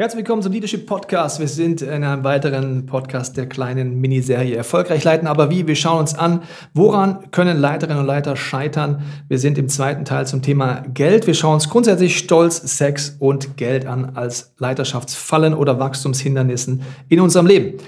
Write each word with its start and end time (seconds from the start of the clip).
Herzlich 0.00 0.18
willkommen 0.18 0.42
zum 0.42 0.52
Leadership 0.52 0.86
Podcast. 0.86 1.40
Wir 1.40 1.48
sind 1.48 1.82
in 1.82 2.04
einem 2.04 2.22
weiteren 2.22 2.86
Podcast 2.86 3.36
der 3.36 3.48
kleinen 3.48 4.00
Miniserie 4.00 4.54
Erfolgreich 4.54 5.02
leiten, 5.02 5.26
aber 5.26 5.50
wie? 5.50 5.66
Wir 5.66 5.74
schauen 5.74 5.98
uns 5.98 6.14
an, 6.14 6.44
woran 6.72 7.32
können 7.32 7.58
Leiterinnen 7.58 7.98
und 7.98 8.06
Leiter 8.06 8.36
scheitern. 8.36 9.02
Wir 9.26 9.40
sind 9.40 9.58
im 9.58 9.68
zweiten 9.68 10.04
Teil 10.04 10.24
zum 10.24 10.40
Thema 10.40 10.84
Geld. 10.94 11.26
Wir 11.26 11.34
schauen 11.34 11.54
uns 11.54 11.68
grundsätzlich 11.68 12.16
Stolz, 12.16 12.58
Sex 12.78 13.16
und 13.18 13.56
Geld 13.56 13.86
an 13.86 14.12
als 14.14 14.54
Leiterschaftsfallen 14.58 15.52
oder 15.52 15.80
Wachstumshindernissen 15.80 16.82
in 17.08 17.18
unserem 17.18 17.48
Leben. 17.48 17.78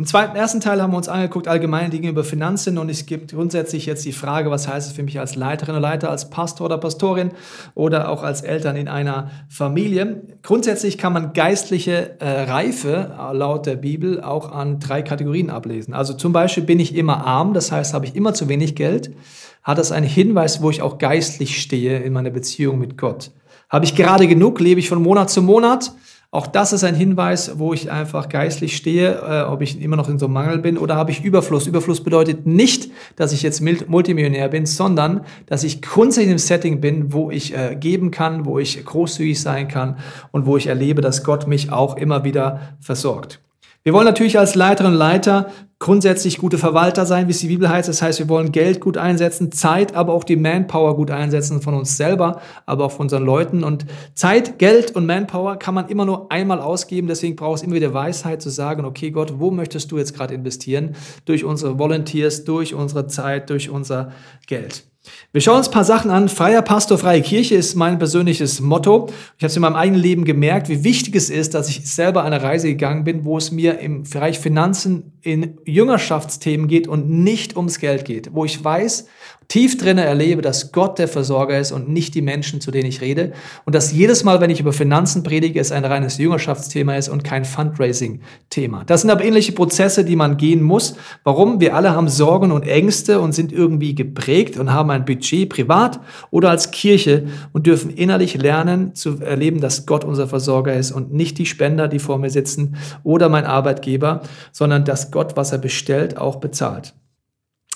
Im 0.00 0.06
zweiten, 0.06 0.34
ersten 0.34 0.62
Teil 0.62 0.80
haben 0.80 0.94
wir 0.94 0.96
uns 0.96 1.10
angeguckt, 1.10 1.46
allgemeine 1.46 1.90
Dinge 1.90 2.08
über 2.08 2.24
Finanzen 2.24 2.78
und 2.78 2.88
es 2.88 3.04
gibt 3.04 3.32
grundsätzlich 3.32 3.84
jetzt 3.84 4.02
die 4.06 4.12
Frage, 4.12 4.50
was 4.50 4.66
heißt 4.66 4.88
es 4.88 4.96
für 4.96 5.02
mich 5.02 5.20
als 5.20 5.36
Leiterin 5.36 5.74
oder 5.74 5.82
Leiter, 5.82 6.10
als 6.10 6.30
Pastor 6.30 6.64
oder 6.64 6.78
Pastorin 6.78 7.32
oder 7.74 8.08
auch 8.08 8.22
als 8.22 8.40
Eltern 8.40 8.76
in 8.76 8.88
einer 8.88 9.30
Familie. 9.50 10.22
Grundsätzlich 10.42 10.96
kann 10.96 11.12
man 11.12 11.34
geistliche 11.34 12.18
äh, 12.18 12.44
Reife 12.44 13.14
äh, 13.14 13.36
laut 13.36 13.66
der 13.66 13.76
Bibel 13.76 14.22
auch 14.22 14.52
an 14.52 14.80
drei 14.80 15.02
Kategorien 15.02 15.50
ablesen. 15.50 15.92
Also 15.92 16.14
zum 16.14 16.32
Beispiel 16.32 16.62
bin 16.62 16.80
ich 16.80 16.94
immer 16.94 17.26
arm, 17.26 17.52
das 17.52 17.70
heißt, 17.70 17.92
habe 17.92 18.06
ich 18.06 18.16
immer 18.16 18.32
zu 18.32 18.48
wenig 18.48 18.74
Geld. 18.76 19.14
Hat 19.62 19.76
das 19.76 19.92
einen 19.92 20.06
Hinweis, 20.06 20.62
wo 20.62 20.70
ich 20.70 20.80
auch 20.80 20.96
geistlich 20.96 21.60
stehe 21.60 21.98
in 21.98 22.14
meiner 22.14 22.30
Beziehung 22.30 22.78
mit 22.78 22.96
Gott? 22.96 23.32
Habe 23.68 23.84
ich 23.84 23.94
gerade 23.94 24.26
genug? 24.26 24.60
Lebe 24.60 24.80
ich 24.80 24.88
von 24.88 25.02
Monat 25.02 25.28
zu 25.28 25.42
Monat? 25.42 25.92
Auch 26.32 26.46
das 26.46 26.72
ist 26.72 26.84
ein 26.84 26.94
Hinweis, 26.94 27.58
wo 27.58 27.72
ich 27.72 27.90
einfach 27.90 28.28
geistlich 28.28 28.76
stehe, 28.76 29.14
äh, 29.14 29.42
ob 29.50 29.62
ich 29.62 29.82
immer 29.82 29.96
noch 29.96 30.08
in 30.08 30.20
so 30.20 30.26
einem 30.26 30.34
Mangel 30.34 30.58
bin 30.58 30.78
oder 30.78 30.94
habe 30.94 31.10
ich 31.10 31.24
Überfluss. 31.24 31.66
Überfluss 31.66 32.04
bedeutet 32.04 32.46
nicht, 32.46 32.92
dass 33.16 33.32
ich 33.32 33.42
jetzt 33.42 33.60
Multimillionär 33.60 34.48
bin, 34.48 34.64
sondern 34.64 35.22
dass 35.46 35.64
ich 35.64 35.82
grundsätzlich 35.82 36.30
im 36.30 36.38
Setting 36.38 36.80
bin, 36.80 37.12
wo 37.12 37.32
ich 37.32 37.56
äh, 37.56 37.74
geben 37.74 38.12
kann, 38.12 38.44
wo 38.44 38.60
ich 38.60 38.84
großzügig 38.84 39.40
sein 39.40 39.66
kann 39.66 39.98
und 40.30 40.46
wo 40.46 40.56
ich 40.56 40.68
erlebe, 40.68 41.00
dass 41.00 41.24
Gott 41.24 41.48
mich 41.48 41.72
auch 41.72 41.96
immer 41.96 42.22
wieder 42.22 42.60
versorgt. 42.78 43.40
Wir 43.82 43.94
wollen 43.94 44.04
natürlich 44.04 44.38
als 44.38 44.54
Leiterinnen 44.54 44.92
und 44.92 44.98
Leiter 44.98 45.50
grundsätzlich 45.78 46.36
gute 46.36 46.58
Verwalter 46.58 47.06
sein, 47.06 47.26
wie 47.26 47.30
es 47.30 47.38
die 47.38 47.46
Bibel 47.46 47.66
heißt. 47.66 47.88
Das 47.88 48.02
heißt, 48.02 48.18
wir 48.18 48.28
wollen 48.28 48.52
Geld 48.52 48.78
gut 48.78 48.98
einsetzen, 48.98 49.50
Zeit, 49.52 49.94
aber 49.94 50.12
auch 50.12 50.24
die 50.24 50.36
Manpower 50.36 50.94
gut 50.94 51.10
einsetzen 51.10 51.62
von 51.62 51.72
uns 51.72 51.96
selber, 51.96 52.42
aber 52.66 52.84
auch 52.84 52.92
von 52.92 53.06
unseren 53.06 53.24
Leuten. 53.24 53.64
Und 53.64 53.86
Zeit, 54.12 54.58
Geld 54.58 54.94
und 54.94 55.06
Manpower 55.06 55.56
kann 55.56 55.74
man 55.74 55.88
immer 55.88 56.04
nur 56.04 56.30
einmal 56.30 56.60
ausgeben. 56.60 57.08
Deswegen 57.08 57.36
braucht 57.36 57.56
es 57.56 57.62
immer 57.62 57.76
wieder 57.76 57.94
Weisheit 57.94 58.42
zu 58.42 58.50
sagen, 58.50 58.84
okay 58.84 59.10
Gott, 59.10 59.34
wo 59.38 59.50
möchtest 59.50 59.90
du 59.90 59.96
jetzt 59.96 60.14
gerade 60.14 60.34
investieren? 60.34 60.94
Durch 61.24 61.44
unsere 61.44 61.78
Volunteers, 61.78 62.44
durch 62.44 62.74
unsere 62.74 63.06
Zeit, 63.06 63.48
durch 63.48 63.70
unser 63.70 64.12
Geld. 64.46 64.89
Wir 65.32 65.40
schauen 65.40 65.58
uns 65.58 65.68
ein 65.68 65.72
paar 65.72 65.84
Sachen 65.84 66.10
an. 66.10 66.28
Freier 66.28 66.60
Pastor, 66.60 66.98
freie 66.98 67.22
Kirche 67.22 67.54
ist 67.54 67.74
mein 67.74 67.98
persönliches 67.98 68.60
Motto. 68.60 69.06
Ich 69.38 69.42
habe 69.42 69.46
es 69.46 69.56
in 69.56 69.62
meinem 69.62 69.76
eigenen 69.76 70.00
Leben 70.00 70.24
gemerkt, 70.24 70.68
wie 70.68 70.84
wichtig 70.84 71.14
es 71.14 71.30
ist, 71.30 71.54
dass 71.54 71.68
ich 71.68 71.90
selber 71.90 72.24
eine 72.24 72.42
Reise 72.42 72.68
gegangen 72.68 73.04
bin, 73.04 73.24
wo 73.24 73.38
es 73.38 73.50
mir 73.50 73.78
im 73.78 74.02
Bereich 74.02 74.38
Finanzen 74.38 75.12
in 75.22 75.58
Jüngerschaftsthemen 75.64 76.68
geht 76.68 76.88
und 76.88 77.08
nicht 77.08 77.56
ums 77.56 77.78
Geld 77.78 78.04
geht. 78.04 78.34
Wo 78.34 78.44
ich 78.44 78.62
weiß, 78.62 79.06
tief 79.50 79.76
drinnen 79.76 80.04
erlebe, 80.04 80.42
dass 80.42 80.70
Gott 80.70 80.98
der 80.98 81.08
Versorger 81.08 81.58
ist 81.58 81.72
und 81.72 81.88
nicht 81.88 82.14
die 82.14 82.22
Menschen, 82.22 82.60
zu 82.60 82.70
denen 82.70 82.88
ich 82.88 83.00
rede. 83.00 83.32
Und 83.64 83.74
dass 83.74 83.92
jedes 83.92 84.22
Mal, 84.22 84.40
wenn 84.40 84.48
ich 84.48 84.60
über 84.60 84.72
Finanzen 84.72 85.24
predige, 85.24 85.58
es 85.58 85.72
ein 85.72 85.84
reines 85.84 86.18
Jüngerschaftsthema 86.18 86.94
ist 86.94 87.08
und 87.08 87.24
kein 87.24 87.44
Fundraising-Thema. 87.44 88.84
Das 88.86 89.00
sind 89.00 89.10
aber 89.10 89.24
ähnliche 89.24 89.52
Prozesse, 89.52 90.04
die 90.04 90.14
man 90.14 90.36
gehen 90.36 90.62
muss. 90.62 90.94
Warum? 91.24 91.60
Wir 91.60 91.74
alle 91.74 91.90
haben 91.94 92.08
Sorgen 92.08 92.52
und 92.52 92.66
Ängste 92.66 93.20
und 93.20 93.32
sind 93.32 93.52
irgendwie 93.52 93.94
geprägt 93.94 94.56
und 94.56 94.72
haben 94.72 94.89
ein 94.90 95.04
Budget 95.04 95.48
privat 95.48 96.00
oder 96.30 96.50
als 96.50 96.70
Kirche 96.70 97.26
und 97.52 97.66
dürfen 97.66 97.90
innerlich 97.90 98.36
lernen 98.36 98.94
zu 98.94 99.20
erleben, 99.20 99.60
dass 99.60 99.86
Gott 99.86 100.04
unser 100.04 100.26
Versorger 100.26 100.74
ist 100.74 100.92
und 100.92 101.12
nicht 101.12 101.38
die 101.38 101.46
Spender, 101.46 101.88
die 101.88 101.98
vor 101.98 102.18
mir 102.18 102.30
sitzen 102.30 102.76
oder 103.02 103.28
mein 103.28 103.44
Arbeitgeber, 103.44 104.22
sondern 104.52 104.84
dass 104.84 105.10
Gott, 105.10 105.36
was 105.36 105.52
er 105.52 105.58
bestellt, 105.58 106.16
auch 106.16 106.36
bezahlt. 106.36 106.94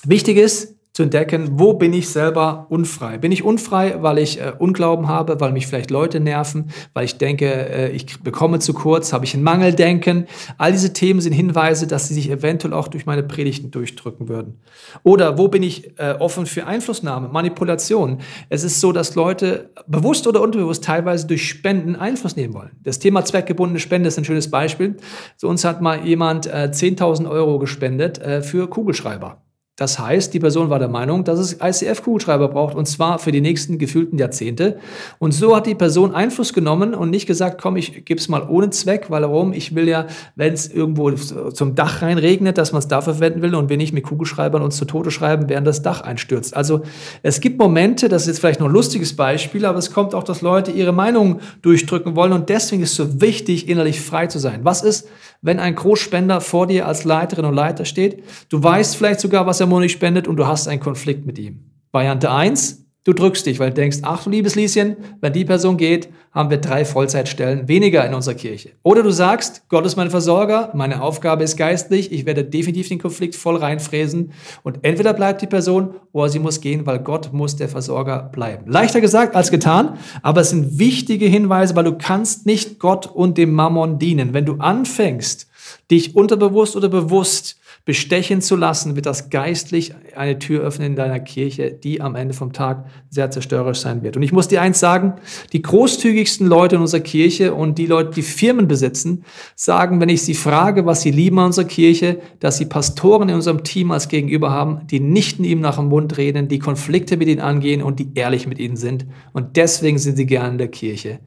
Wichtig 0.04 0.36
ist, 0.36 0.74
zu 0.94 1.02
entdecken, 1.02 1.58
wo 1.58 1.74
bin 1.74 1.92
ich 1.92 2.08
selber 2.08 2.66
unfrei? 2.68 3.18
Bin 3.18 3.32
ich 3.32 3.42
unfrei, 3.42 3.96
weil 4.00 4.18
ich 4.18 4.40
äh, 4.40 4.52
Unglauben 4.56 5.08
habe, 5.08 5.40
weil 5.40 5.50
mich 5.50 5.66
vielleicht 5.66 5.90
Leute 5.90 6.20
nerven, 6.20 6.70
weil 6.92 7.04
ich 7.04 7.18
denke, 7.18 7.46
äh, 7.46 7.90
ich 7.90 8.20
bekomme 8.20 8.60
zu 8.60 8.74
kurz, 8.74 9.12
habe 9.12 9.24
ich 9.24 9.34
ein 9.34 9.42
Mangeldenken? 9.42 10.26
All 10.56 10.70
diese 10.70 10.92
Themen 10.92 11.20
sind 11.20 11.32
Hinweise, 11.32 11.88
dass 11.88 12.06
sie 12.06 12.14
sich 12.14 12.30
eventuell 12.30 12.72
auch 12.72 12.86
durch 12.86 13.06
meine 13.06 13.24
Predigten 13.24 13.72
durchdrücken 13.72 14.28
würden. 14.28 14.60
Oder 15.02 15.36
wo 15.36 15.48
bin 15.48 15.64
ich 15.64 15.98
äh, 15.98 16.14
offen 16.20 16.46
für 16.46 16.64
Einflussnahme, 16.64 17.28
Manipulation? 17.28 18.20
Es 18.48 18.62
ist 18.62 18.80
so, 18.80 18.92
dass 18.92 19.16
Leute 19.16 19.70
bewusst 19.88 20.28
oder 20.28 20.42
unbewusst 20.42 20.84
teilweise 20.84 21.26
durch 21.26 21.48
Spenden 21.48 21.96
Einfluss 21.96 22.36
nehmen 22.36 22.54
wollen. 22.54 22.70
Das 22.84 23.00
Thema 23.00 23.24
zweckgebundene 23.24 23.80
Spende 23.80 24.06
ist 24.06 24.16
ein 24.16 24.24
schönes 24.24 24.48
Beispiel. 24.48 24.96
Zu 25.38 25.48
uns 25.48 25.64
hat 25.64 25.82
mal 25.82 26.06
jemand 26.06 26.46
äh, 26.46 26.70
10.000 26.72 27.28
Euro 27.28 27.58
gespendet 27.58 28.18
äh, 28.18 28.42
für 28.42 28.70
Kugelschreiber. 28.70 29.43
Das 29.76 29.98
heißt, 29.98 30.32
die 30.32 30.38
Person 30.38 30.70
war 30.70 30.78
der 30.78 30.86
Meinung, 30.86 31.24
dass 31.24 31.40
es 31.40 31.54
ICF-Kugelschreiber 31.60 32.46
braucht 32.46 32.76
und 32.76 32.86
zwar 32.86 33.18
für 33.18 33.32
die 33.32 33.40
nächsten 33.40 33.76
gefühlten 33.76 34.18
Jahrzehnte. 34.18 34.78
Und 35.18 35.32
so 35.32 35.56
hat 35.56 35.66
die 35.66 35.74
Person 35.74 36.14
Einfluss 36.14 36.52
genommen 36.52 36.94
und 36.94 37.10
nicht 37.10 37.26
gesagt, 37.26 37.60
komm, 37.60 37.76
ich 37.76 38.04
gebe 38.04 38.20
es 38.20 38.28
mal 38.28 38.46
ohne 38.48 38.70
Zweck, 38.70 39.06
weil 39.10 39.22
warum? 39.22 39.52
Ich 39.52 39.74
will 39.74 39.88
ja, 39.88 40.06
wenn 40.36 40.52
es 40.52 40.70
irgendwo 40.70 41.10
zum 41.10 41.74
Dach 41.74 42.02
rein 42.02 42.18
regnet, 42.18 42.56
dass 42.56 42.70
man 42.70 42.78
es 42.78 42.86
dafür 42.86 43.14
verwenden 43.14 43.42
will 43.42 43.56
und 43.56 43.68
wir 43.68 43.76
nicht 43.76 43.92
mit 43.92 44.04
Kugelschreibern 44.04 44.62
uns 44.62 44.76
zu 44.76 44.84
Tode 44.84 45.10
schreiben, 45.10 45.48
während 45.48 45.66
das 45.66 45.82
Dach 45.82 46.02
einstürzt. 46.02 46.56
Also 46.56 46.82
es 47.24 47.40
gibt 47.40 47.58
Momente, 47.58 48.08
das 48.08 48.22
ist 48.22 48.28
jetzt 48.28 48.38
vielleicht 48.38 48.60
noch 48.60 48.68
ein 48.68 48.72
lustiges 48.72 49.16
Beispiel, 49.16 49.64
aber 49.64 49.78
es 49.78 49.90
kommt 49.90 50.14
auch, 50.14 50.22
dass 50.22 50.40
Leute 50.40 50.70
ihre 50.70 50.92
Meinung 50.92 51.40
durchdrücken 51.62 52.14
wollen 52.14 52.32
und 52.32 52.48
deswegen 52.48 52.84
ist 52.84 52.90
es 52.90 52.96
so 52.96 53.20
wichtig, 53.20 53.68
innerlich 53.68 54.00
frei 54.00 54.28
zu 54.28 54.38
sein. 54.38 54.60
Was 54.62 54.82
ist, 54.82 55.08
wenn 55.42 55.58
ein 55.58 55.74
Großspender 55.74 56.40
vor 56.40 56.68
dir 56.68 56.86
als 56.86 57.02
Leiterin 57.02 57.44
und 57.44 57.54
Leiter 57.54 57.84
steht? 57.84 58.22
Du 58.50 58.62
weißt 58.62 58.96
vielleicht 58.96 59.18
sogar, 59.18 59.46
was 59.46 59.60
er 59.60 59.63
monatlich 59.66 59.92
spendet 59.92 60.28
und 60.28 60.36
du 60.36 60.46
hast 60.46 60.68
einen 60.68 60.80
Konflikt 60.80 61.26
mit 61.26 61.38
ihm. 61.38 61.60
Variante 61.92 62.30
1, 62.30 62.84
du 63.04 63.12
drückst 63.12 63.46
dich, 63.46 63.58
weil 63.58 63.70
du 63.70 63.74
denkst, 63.74 63.98
ach 64.02 64.24
du 64.24 64.30
liebes 64.30 64.54
Lieschen, 64.54 64.96
wenn 65.20 65.32
die 65.32 65.44
Person 65.44 65.76
geht, 65.76 66.08
haben 66.32 66.50
wir 66.50 66.58
drei 66.58 66.84
Vollzeitstellen 66.84 67.68
weniger 67.68 68.04
in 68.04 68.12
unserer 68.12 68.34
Kirche. 68.34 68.70
Oder 68.82 69.04
du 69.04 69.10
sagst, 69.10 69.68
Gott 69.68 69.86
ist 69.86 69.94
mein 69.94 70.10
Versorger, 70.10 70.70
meine 70.74 71.00
Aufgabe 71.00 71.44
ist 71.44 71.56
geistlich, 71.56 72.10
ich 72.10 72.26
werde 72.26 72.44
definitiv 72.44 72.88
den 72.88 72.98
Konflikt 72.98 73.36
voll 73.36 73.56
reinfräsen 73.56 74.32
und 74.64 74.80
entweder 74.82 75.12
bleibt 75.12 75.42
die 75.42 75.46
Person 75.46 75.94
oder 76.10 76.28
sie 76.28 76.40
muss 76.40 76.60
gehen, 76.60 76.86
weil 76.86 76.98
Gott 76.98 77.32
muss 77.32 77.54
der 77.54 77.68
Versorger 77.68 78.30
bleiben. 78.32 78.68
Leichter 78.68 79.00
gesagt 79.00 79.36
als 79.36 79.52
getan, 79.52 79.96
aber 80.22 80.40
es 80.40 80.50
sind 80.50 80.78
wichtige 80.80 81.26
Hinweise, 81.26 81.76
weil 81.76 81.84
du 81.84 81.96
kannst 81.96 82.46
nicht 82.46 82.80
Gott 82.80 83.06
und 83.06 83.38
dem 83.38 83.52
Mammon 83.52 84.00
dienen. 84.00 84.34
Wenn 84.34 84.46
du 84.46 84.54
anfängst, 84.54 85.46
dich 85.90 86.16
unterbewusst 86.16 86.74
oder 86.74 86.88
bewusst 86.88 87.56
bestechen 87.84 88.40
zu 88.40 88.56
lassen, 88.56 88.96
wird 88.96 89.06
das 89.06 89.30
geistlich 89.30 89.94
eine 90.16 90.38
Tür 90.38 90.62
öffnen 90.62 90.88
in 90.88 90.96
deiner 90.96 91.20
Kirche, 91.20 91.72
die 91.72 92.00
am 92.00 92.14
Ende 92.14 92.34
vom 92.34 92.52
Tag 92.52 92.86
sehr 93.10 93.30
zerstörerisch 93.30 93.78
sein 93.78 94.02
wird. 94.02 94.16
Und 94.16 94.22
ich 94.22 94.32
muss 94.32 94.48
dir 94.48 94.62
eins 94.62 94.80
sagen, 94.80 95.14
die 95.52 95.62
großzügigsten 95.62 96.46
Leute 96.46 96.76
in 96.76 96.82
unserer 96.82 97.00
Kirche 97.00 97.54
und 97.54 97.78
die 97.78 97.86
Leute, 97.86 98.10
die 98.10 98.22
Firmen 98.22 98.68
besitzen, 98.68 99.24
sagen, 99.54 100.00
wenn 100.00 100.08
ich 100.08 100.22
sie 100.22 100.34
frage, 100.34 100.86
was 100.86 101.02
sie 101.02 101.10
lieben 101.10 101.38
an 101.38 101.46
unserer 101.46 101.66
Kirche, 101.66 102.18
dass 102.40 102.58
sie 102.58 102.66
Pastoren 102.66 103.28
in 103.28 103.36
unserem 103.36 103.64
Team 103.64 103.90
als 103.90 104.08
Gegenüber 104.08 104.50
haben, 104.50 104.86
die 104.86 105.00
nicht 105.00 105.38
in 105.38 105.44
ihm 105.44 105.60
nach 105.60 105.76
dem 105.76 105.86
Mund 105.86 106.16
reden, 106.16 106.48
die 106.48 106.58
Konflikte 106.58 107.16
mit 107.16 107.28
ihnen 107.28 107.40
angehen 107.40 107.82
und 107.82 107.98
die 107.98 108.08
ehrlich 108.14 108.46
mit 108.46 108.58
ihnen 108.58 108.76
sind. 108.76 109.06
Und 109.32 109.56
deswegen 109.56 109.98
sind 109.98 110.16
sie 110.16 110.26
gerne 110.26 110.50
in 110.52 110.58
der 110.58 110.68
Kirche. 110.68 111.20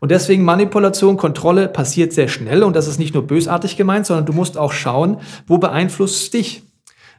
Und 0.00 0.10
deswegen 0.10 0.44
Manipulation, 0.44 1.16
Kontrolle 1.16 1.68
passiert 1.68 2.12
sehr 2.12 2.28
schnell 2.28 2.62
und 2.62 2.76
das 2.76 2.86
ist 2.86 2.98
nicht 2.98 3.14
nur 3.14 3.26
bösartig 3.26 3.76
gemeint, 3.76 4.06
sondern 4.06 4.26
du 4.26 4.32
musst 4.32 4.56
auch 4.56 4.72
schauen, 4.72 5.18
wo 5.46 5.58
beeinflusst 5.58 6.34
dich? 6.34 6.62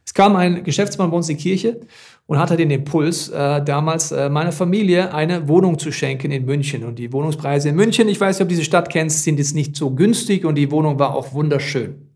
Es 0.06 0.13
kam 0.13 0.35
ein 0.35 0.63
Geschäftsmann 0.63 1.12
bei 1.12 1.17
uns 1.17 1.29
in 1.29 1.38
die 1.38 1.44
Kirche 1.44 1.81
und 2.25 2.39
hatte 2.39 2.57
den 2.57 2.72
Impuls, 2.72 3.29
äh, 3.29 3.63
damals 3.63 4.12
äh, 4.12 4.29
meiner 4.29 4.51
Familie 4.51 5.13
eine 5.13 5.47
Wohnung 5.47 5.78
zu 5.78 5.91
schenken 5.91 6.31
in 6.31 6.45
München. 6.45 6.84
Und 6.84 6.97
die 6.97 7.13
Wohnungspreise 7.13 7.69
in 7.69 7.75
München, 7.75 8.07
ich 8.09 8.19
weiß 8.19 8.38
nicht, 8.38 8.44
ob 8.44 8.50
du 8.50 8.56
diese 8.56 8.66
Stadt 8.66 8.89
kennst, 8.89 9.23
sind 9.23 9.38
jetzt 9.38 9.56
nicht 9.56 9.75
so 9.75 9.91
günstig 9.91 10.45
und 10.45 10.56
die 10.56 10.71
Wohnung 10.71 11.00
war 11.00 11.15
auch 11.15 11.33
wunderschön. 11.33 12.07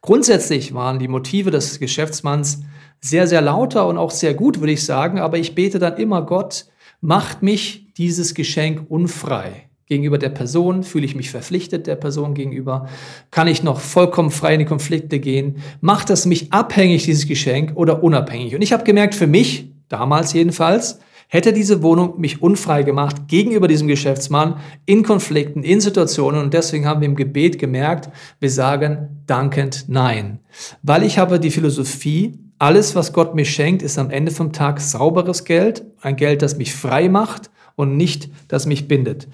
Grundsätzlich 0.00 0.74
waren 0.74 0.98
die 0.98 1.08
Motive 1.08 1.50
des 1.50 1.78
Geschäftsmanns 1.78 2.62
sehr, 3.00 3.26
sehr 3.26 3.40
lauter 3.40 3.86
und 3.86 3.98
auch 3.98 4.10
sehr 4.10 4.34
gut, 4.34 4.60
würde 4.60 4.72
ich 4.72 4.84
sagen, 4.84 5.18
aber 5.18 5.38
ich 5.38 5.54
bete 5.54 5.78
dann 5.78 5.96
immer, 5.96 6.22
Gott, 6.22 6.66
macht 7.00 7.42
mich 7.42 7.92
dieses 7.94 8.34
Geschenk 8.34 8.86
unfrei 8.88 9.68
gegenüber 9.86 10.18
der 10.18 10.28
Person? 10.28 10.82
Fühle 10.82 11.06
ich 11.06 11.16
mich 11.16 11.30
verpflichtet 11.30 11.86
der 11.86 11.96
Person 11.96 12.34
gegenüber? 12.34 12.88
Kann 13.30 13.48
ich 13.48 13.62
noch 13.62 13.80
vollkommen 13.80 14.30
frei 14.30 14.54
in 14.54 14.60
die 14.60 14.66
Konflikte 14.66 15.18
gehen? 15.18 15.56
Macht 15.80 16.10
das 16.10 16.26
mich 16.26 16.52
abhängig, 16.52 17.04
dieses 17.04 17.26
Geschenk, 17.26 17.72
oder 17.74 18.02
unabhängig? 18.02 18.54
Und 18.54 18.62
ich 18.62 18.72
habe 18.72 18.84
gemerkt, 18.84 19.14
für 19.14 19.26
mich, 19.26 19.72
damals 19.88 20.32
jedenfalls, 20.32 21.00
hätte 21.28 21.52
diese 21.52 21.82
Wohnung 21.82 22.20
mich 22.20 22.42
unfrei 22.42 22.82
gemacht 22.82 23.28
gegenüber 23.28 23.68
diesem 23.68 23.88
Geschäftsmann 23.88 24.60
in 24.84 25.02
Konflikten, 25.02 25.62
in 25.62 25.80
Situationen. 25.80 26.40
Und 26.40 26.54
deswegen 26.54 26.86
haben 26.86 27.00
wir 27.00 27.08
im 27.08 27.16
Gebet 27.16 27.58
gemerkt, 27.58 28.10
wir 28.38 28.50
sagen 28.50 29.22
dankend 29.26 29.86
Nein. 29.88 30.38
Weil 30.82 31.02
ich 31.02 31.18
habe 31.18 31.40
die 31.40 31.50
Philosophie, 31.50 32.38
alles, 32.58 32.94
was 32.94 33.12
Gott 33.12 33.34
mir 33.34 33.44
schenkt, 33.44 33.82
ist 33.82 33.98
am 33.98 34.10
Ende 34.10 34.32
vom 34.32 34.52
Tag 34.52 34.80
sauberes 34.80 35.44
Geld, 35.44 35.84
ein 36.00 36.16
Geld, 36.16 36.42
das 36.42 36.56
mich 36.56 36.74
frei 36.74 37.08
macht 37.08 37.50
und 37.74 37.96
nicht, 37.96 38.30
das 38.48 38.66
mich 38.66 38.88
bindet. 38.88 39.28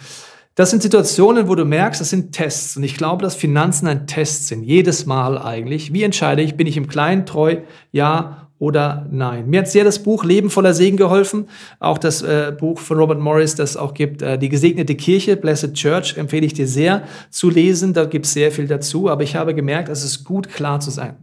Das 0.54 0.70
sind 0.70 0.82
Situationen, 0.82 1.48
wo 1.48 1.54
du 1.54 1.64
merkst, 1.64 2.00
das 2.00 2.10
sind 2.10 2.32
Tests. 2.32 2.76
Und 2.76 2.82
ich 2.82 2.96
glaube, 2.96 3.22
dass 3.22 3.34
Finanzen 3.34 3.86
ein 3.86 4.06
Test 4.06 4.48
sind. 4.48 4.62
Jedes 4.62 5.06
Mal 5.06 5.38
eigentlich. 5.38 5.94
Wie 5.94 6.02
entscheide 6.02 6.42
ich, 6.42 6.56
bin 6.56 6.66
ich 6.66 6.76
im 6.76 6.88
Kleinen 6.88 7.24
treu? 7.24 7.58
Ja 7.90 8.48
oder 8.58 9.08
nein? 9.10 9.48
Mir 9.48 9.60
hat 9.60 9.68
sehr 9.68 9.84
das 9.84 10.02
Buch 10.02 10.24
Leben 10.24 10.50
voller 10.50 10.74
Segen 10.74 10.98
geholfen. 10.98 11.48
Auch 11.80 11.96
das 11.96 12.20
äh, 12.20 12.52
Buch 12.56 12.78
von 12.78 12.98
Robert 12.98 13.18
Morris, 13.18 13.54
das 13.54 13.78
auch 13.78 13.94
gibt, 13.94 14.20
äh, 14.20 14.38
Die 14.38 14.50
gesegnete 14.50 14.94
Kirche, 14.94 15.36
Blessed 15.36 15.72
Church, 15.72 16.18
empfehle 16.18 16.44
ich 16.44 16.52
dir 16.52 16.68
sehr 16.68 17.04
zu 17.30 17.48
lesen. 17.48 17.94
Da 17.94 18.04
gibt 18.04 18.26
es 18.26 18.34
sehr 18.34 18.52
viel 18.52 18.66
dazu. 18.66 19.08
Aber 19.08 19.22
ich 19.22 19.34
habe 19.34 19.54
gemerkt, 19.54 19.88
es 19.88 20.04
ist 20.04 20.22
gut, 20.22 20.50
klar 20.50 20.80
zu 20.80 20.90
sein. 20.90 21.16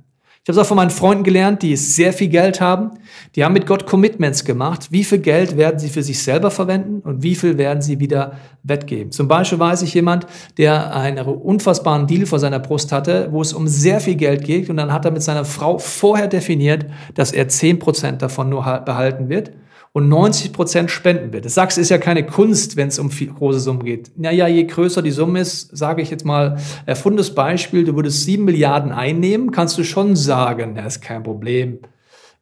Ich 0.50 0.52
habe 0.52 0.62
es 0.62 0.66
auch 0.66 0.70
von 0.70 0.78
meinen 0.78 0.90
Freunden 0.90 1.24
gelernt, 1.24 1.62
die 1.62 1.76
sehr 1.76 2.12
viel 2.12 2.28
Geld 2.28 2.60
haben. 2.60 2.98
Die 3.36 3.44
haben 3.44 3.54
mit 3.54 3.68
Gott 3.68 3.86
Commitments 3.86 4.46
gemacht. 4.46 4.88
Wie 4.90 5.04
viel 5.04 5.20
Geld 5.20 5.58
werden 5.58 5.78
sie 5.78 5.90
für 5.90 6.02
sich 6.02 6.24
selber 6.24 6.50
verwenden 6.50 7.02
und 7.08 7.22
wie 7.22 7.36
viel 7.36 7.60
werden 7.60 7.84
sie 7.84 8.00
wieder 8.00 8.32
wettgeben? 8.64 9.12
Zum 9.12 9.28
Beispiel 9.28 9.60
weiß 9.60 9.84
ich 9.84 9.94
jemand, 9.94 10.26
der 10.58 10.96
einen 10.96 11.24
unfassbaren 11.24 12.08
Deal 12.08 12.26
vor 12.26 12.40
seiner 12.40 12.58
Brust 12.58 12.92
hatte, 12.92 13.28
wo 13.30 13.44
es 13.44 13.54
um 13.54 13.68
sehr 13.68 14.00
viel 14.00 14.16
Geld 14.16 14.44
geht 14.44 14.72
und 14.72 14.78
dann 14.78 14.92
hat 14.92 15.06
er 15.06 15.12
mit 15.12 15.22
seiner 15.22 15.46
Frau 15.46 15.78
vorher 15.78 16.28
definiert, 16.28 16.88
dass 17.14 17.32
er 17.32 17.48
10% 17.48 18.14
davon 18.14 18.50
nur 18.50 18.64
behalten 18.64 19.30
wird 19.30 19.52
und 19.92 20.08
90 20.08 20.54
Prozent 20.54 20.92
spenden 20.92 21.34
wird. 21.34 21.46
Das 21.46 21.56
sagst 21.56 21.78
ist 21.78 21.90
ja 21.90 21.98
keine 21.98 22.26
Kunst, 22.26 22.78
wenn 22.78 22.90
es 22.90 23.00
um 23.00 23.10
viel, 23.10 23.32
große 23.34 23.60
Summen 23.60 23.84
geht. 23.84 24.12
Naja, 24.18 24.48
je 24.48 24.66
größer 24.66 25.02
die 25.02 25.12
Summe 25.12 25.40
ist, 25.40 25.76
sage 25.76 26.02
ich 26.02 26.10
jetzt 26.10 26.26
mal, 26.26 26.58
erfundenes 26.86 27.34
Beispiel, 27.34 27.84
du 27.84 27.96
würdest 27.96 28.24
sieben 28.24 28.46
Milliarden 28.46 28.92
einnehmen, 28.92 29.52
kannst 29.52 29.78
du 29.78 29.84
schon 29.84 30.16
sagen, 30.16 30.76
das 30.76 30.98
ist 30.98 31.02
kein 31.02 31.24
Problem. 31.24 31.80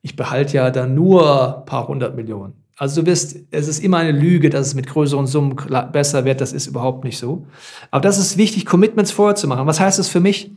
Ich 0.01 0.15
behalte 0.15 0.57
ja 0.57 0.71
dann 0.71 0.94
nur 0.94 1.59
ein 1.59 1.65
paar 1.65 1.88
hundert 1.88 2.15
Millionen. 2.15 2.53
Also 2.77 3.01
du 3.01 3.07
wirst, 3.07 3.38
es 3.49 3.67
ist 3.67 3.83
immer 3.83 3.97
eine 3.97 4.11
Lüge, 4.11 4.51
dass 4.51 4.67
es 4.67 4.75
mit 4.75 4.85
größeren 4.85 5.25
Summen 5.25 5.55
besser 5.91 6.25
wird. 6.25 6.41
Das 6.41 6.53
ist 6.53 6.67
überhaupt 6.67 7.03
nicht 7.03 7.17
so. 7.17 7.47
Aber 7.89 8.01
das 8.01 8.19
ist 8.19 8.38
wichtig, 8.38 8.67
Commitments 8.67 9.11
vorher 9.11 9.35
zu 9.35 9.47
machen. 9.47 9.65
Was 9.65 9.79
heißt 9.79 9.97
das 9.97 10.09
für 10.09 10.19
mich? 10.19 10.51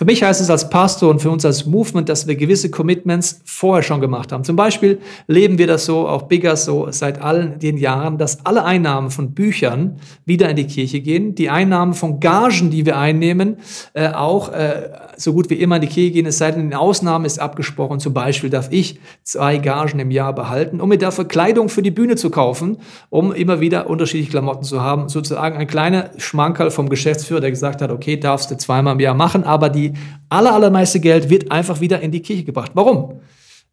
Für 0.00 0.06
mich 0.06 0.22
heißt 0.22 0.40
es 0.40 0.48
als 0.48 0.70
Pastor 0.70 1.10
und 1.10 1.20
für 1.20 1.28
uns 1.28 1.44
als 1.44 1.66
Movement, 1.66 2.08
dass 2.08 2.26
wir 2.26 2.34
gewisse 2.34 2.70
Commitments 2.70 3.42
vorher 3.44 3.82
schon 3.82 4.00
gemacht 4.00 4.32
haben. 4.32 4.44
Zum 4.44 4.56
Beispiel 4.56 4.98
leben 5.26 5.58
wir 5.58 5.66
das 5.66 5.84
so, 5.84 6.08
auch 6.08 6.22
Bigger 6.22 6.56
so, 6.56 6.90
seit 6.90 7.20
allen 7.20 7.58
den 7.58 7.76
Jahren, 7.76 8.16
dass 8.16 8.46
alle 8.46 8.64
Einnahmen 8.64 9.10
von 9.10 9.34
Büchern 9.34 9.98
wieder 10.24 10.48
in 10.48 10.56
die 10.56 10.66
Kirche 10.66 11.02
gehen. 11.02 11.34
Die 11.34 11.50
Einnahmen 11.50 11.92
von 11.92 12.18
Gagen, 12.18 12.70
die 12.70 12.86
wir 12.86 12.96
einnehmen, 12.96 13.58
äh, 13.92 14.08
auch 14.08 14.50
äh, 14.54 14.88
so 15.18 15.34
gut 15.34 15.50
wie 15.50 15.56
immer 15.56 15.76
in 15.76 15.82
die 15.82 15.88
Kirche 15.88 16.12
gehen, 16.12 16.24
es 16.24 16.38
sei 16.38 16.50
denn, 16.50 16.62
in 16.62 16.72
Ausnahmen 16.72 17.26
ist 17.26 17.38
abgesprochen. 17.38 18.00
Zum 18.00 18.14
Beispiel 18.14 18.48
darf 18.48 18.68
ich 18.70 18.98
zwei 19.22 19.58
Gagen 19.58 19.98
im 19.98 20.10
Jahr 20.10 20.34
behalten, 20.34 20.80
um 20.80 20.88
mir 20.88 20.96
dafür 20.96 21.26
Kleidung 21.26 21.68
für 21.68 21.82
die 21.82 21.90
Bühne 21.90 22.16
zu 22.16 22.30
kaufen, 22.30 22.78
um 23.10 23.34
immer 23.34 23.60
wieder 23.60 23.90
unterschiedliche 23.90 24.30
Klamotten 24.30 24.64
zu 24.64 24.80
haben. 24.80 25.10
Sozusagen 25.10 25.58
ein 25.58 25.66
kleiner 25.66 26.08
Schmankerl 26.16 26.70
vom 26.70 26.88
Geschäftsführer, 26.88 27.42
der 27.42 27.50
gesagt 27.50 27.82
hat, 27.82 27.90
okay, 27.90 28.16
darfst 28.16 28.50
du 28.50 28.56
zweimal 28.56 28.94
im 28.94 29.00
Jahr 29.00 29.14
machen, 29.14 29.44
aber 29.44 29.68
die 29.68 29.89
aller, 30.28 30.52
allermeiste 30.52 31.00
Geld 31.00 31.30
wird 31.30 31.50
einfach 31.50 31.80
wieder 31.80 32.00
in 32.00 32.10
die 32.10 32.20
Kirche 32.20 32.44
gebracht. 32.44 32.72
Warum? 32.74 33.20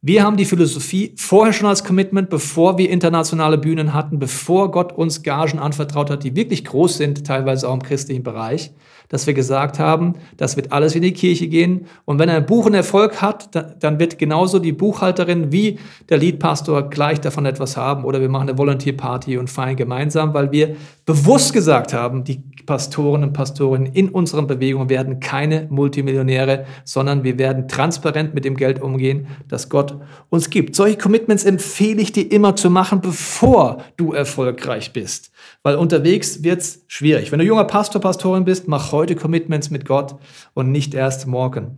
Wir 0.02 0.24
haben 0.24 0.38
die 0.38 0.46
Philosophie 0.46 1.14
vorher 1.18 1.54
schon 1.54 1.68
als 1.68 1.84
Commitment, 1.84 2.30
bevor 2.30 2.78
wir 2.78 2.90
internationale 2.90 3.58
Bühnen 3.58 3.94
hatten, 3.94 4.20
bevor 4.20 4.72
Gott 4.72 4.94
uns 4.94 5.24
Gagen 5.24 5.58
anvertraut 5.58 6.12
hat, 6.12 6.24
die 6.24 6.36
wirklich 6.36 6.64
groß 6.66 6.98
sind, 6.98 7.26
teilweise 7.26 7.68
auch 7.68 7.74
im 7.74 7.82
christlichen 7.82 8.24
Bereich, 8.24 8.72
dass 9.10 9.28
wir 9.28 9.34
gesagt 9.34 9.80
haben, 9.80 10.16
das 10.38 10.56
wird 10.56 10.72
alles 10.72 10.96
in 10.96 11.02
die 11.02 11.14
Kirche 11.14 11.48
gehen. 11.48 11.86
Und 12.06 12.20
wenn 12.20 12.30
ein 12.30 12.46
Buch 12.46 12.66
einen 12.66 12.76
Erfolg 12.76 13.22
hat, 13.22 13.50
dann 13.80 14.00
wird 14.00 14.18
genauso 14.18 14.60
die 14.60 14.72
Buchhalterin 14.72 15.52
wie 15.52 15.80
der 16.10 16.18
Leadpastor 16.18 16.90
gleich 16.90 17.22
davon 17.22 17.46
etwas 17.46 17.78
haben. 17.78 18.04
Oder 18.04 18.22
wir 18.22 18.30
machen 18.30 18.50
eine 18.50 18.58
Volunteer 18.58 18.94
Party 18.94 19.38
und 19.38 19.50
feiern 19.50 19.76
gemeinsam, 19.76 20.34
weil 20.34 20.52
wir 20.52 20.76
bewusst 21.06 21.54
gesagt 21.54 21.94
haben, 21.94 22.24
die 22.24 22.44
Pastoren 22.68 23.24
und 23.24 23.34
Pastorinnen 23.34 23.94
in 23.94 24.10
unseren 24.10 24.46
Bewegungen 24.46 24.90
werden 24.90 25.22
keine 25.22 25.68
Multimillionäre, 25.70 26.66
sondern 26.84 27.24
wir 27.24 27.40
werden 27.40 27.68
transparent 27.68 28.36
mit 28.36 28.44
dem 28.44 28.58
Geld 28.58 28.82
umgehen, 28.82 29.28
das 29.48 29.70
Gott 29.70 29.98
uns 30.30 30.50
gibt. 30.50 30.76
Solche 30.76 30.98
Commitments 30.98 31.46
empfehle 31.46 32.02
ich 32.02 32.12
dir 32.12 32.30
immer 32.30 32.58
zu 32.58 32.70
machen, 32.70 33.00
bevor 33.00 33.78
du 33.96 34.12
erfolgreich 34.12 34.92
bist. 34.92 35.32
Weil 35.68 35.76
unterwegs 35.76 36.44
wird 36.44 36.62
es 36.62 36.86
schwierig. 36.88 37.34
Wenn 37.34 37.40
du 37.40 37.46
junger 37.46 37.66
Pastor, 37.66 38.00
Pastorin 38.00 38.46
bist, 38.46 38.70
mach 38.70 38.94
heute 38.94 39.18
Commitments 39.18 39.70
mit 39.70 39.84
Gott 39.84 40.16
und 40.54 40.72
nicht 40.72 40.94
erst 40.94 41.28
morgen. 41.28 41.78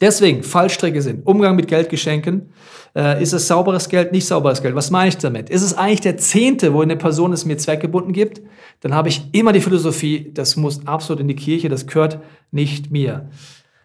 Deswegen, 0.00 0.42
Fallstricke 0.42 1.02
sind 1.02 1.26
Umgang 1.26 1.54
mit 1.54 1.68
Geldgeschenken. 1.68 2.54
Äh, 2.96 3.22
ist 3.22 3.34
es 3.34 3.46
sauberes 3.46 3.90
Geld, 3.90 4.12
nicht 4.12 4.26
sauberes 4.26 4.62
Geld? 4.62 4.74
Was 4.74 4.90
meine 4.90 5.10
ich 5.10 5.18
damit? 5.18 5.50
Ist 5.50 5.60
es 5.60 5.76
eigentlich 5.76 6.00
der 6.00 6.16
Zehnte, 6.16 6.72
wo 6.72 6.80
eine 6.80 6.96
Person 6.96 7.34
es 7.34 7.44
mir 7.44 7.58
zweckgebunden 7.58 8.14
gibt? 8.14 8.40
Dann 8.80 8.94
habe 8.94 9.10
ich 9.10 9.28
immer 9.32 9.52
die 9.52 9.60
Philosophie, 9.60 10.30
das 10.32 10.56
muss 10.56 10.86
absolut 10.86 11.20
in 11.20 11.28
die 11.28 11.36
Kirche, 11.36 11.68
das 11.68 11.86
gehört 11.86 12.20
nicht 12.50 12.90
mir. 12.90 13.28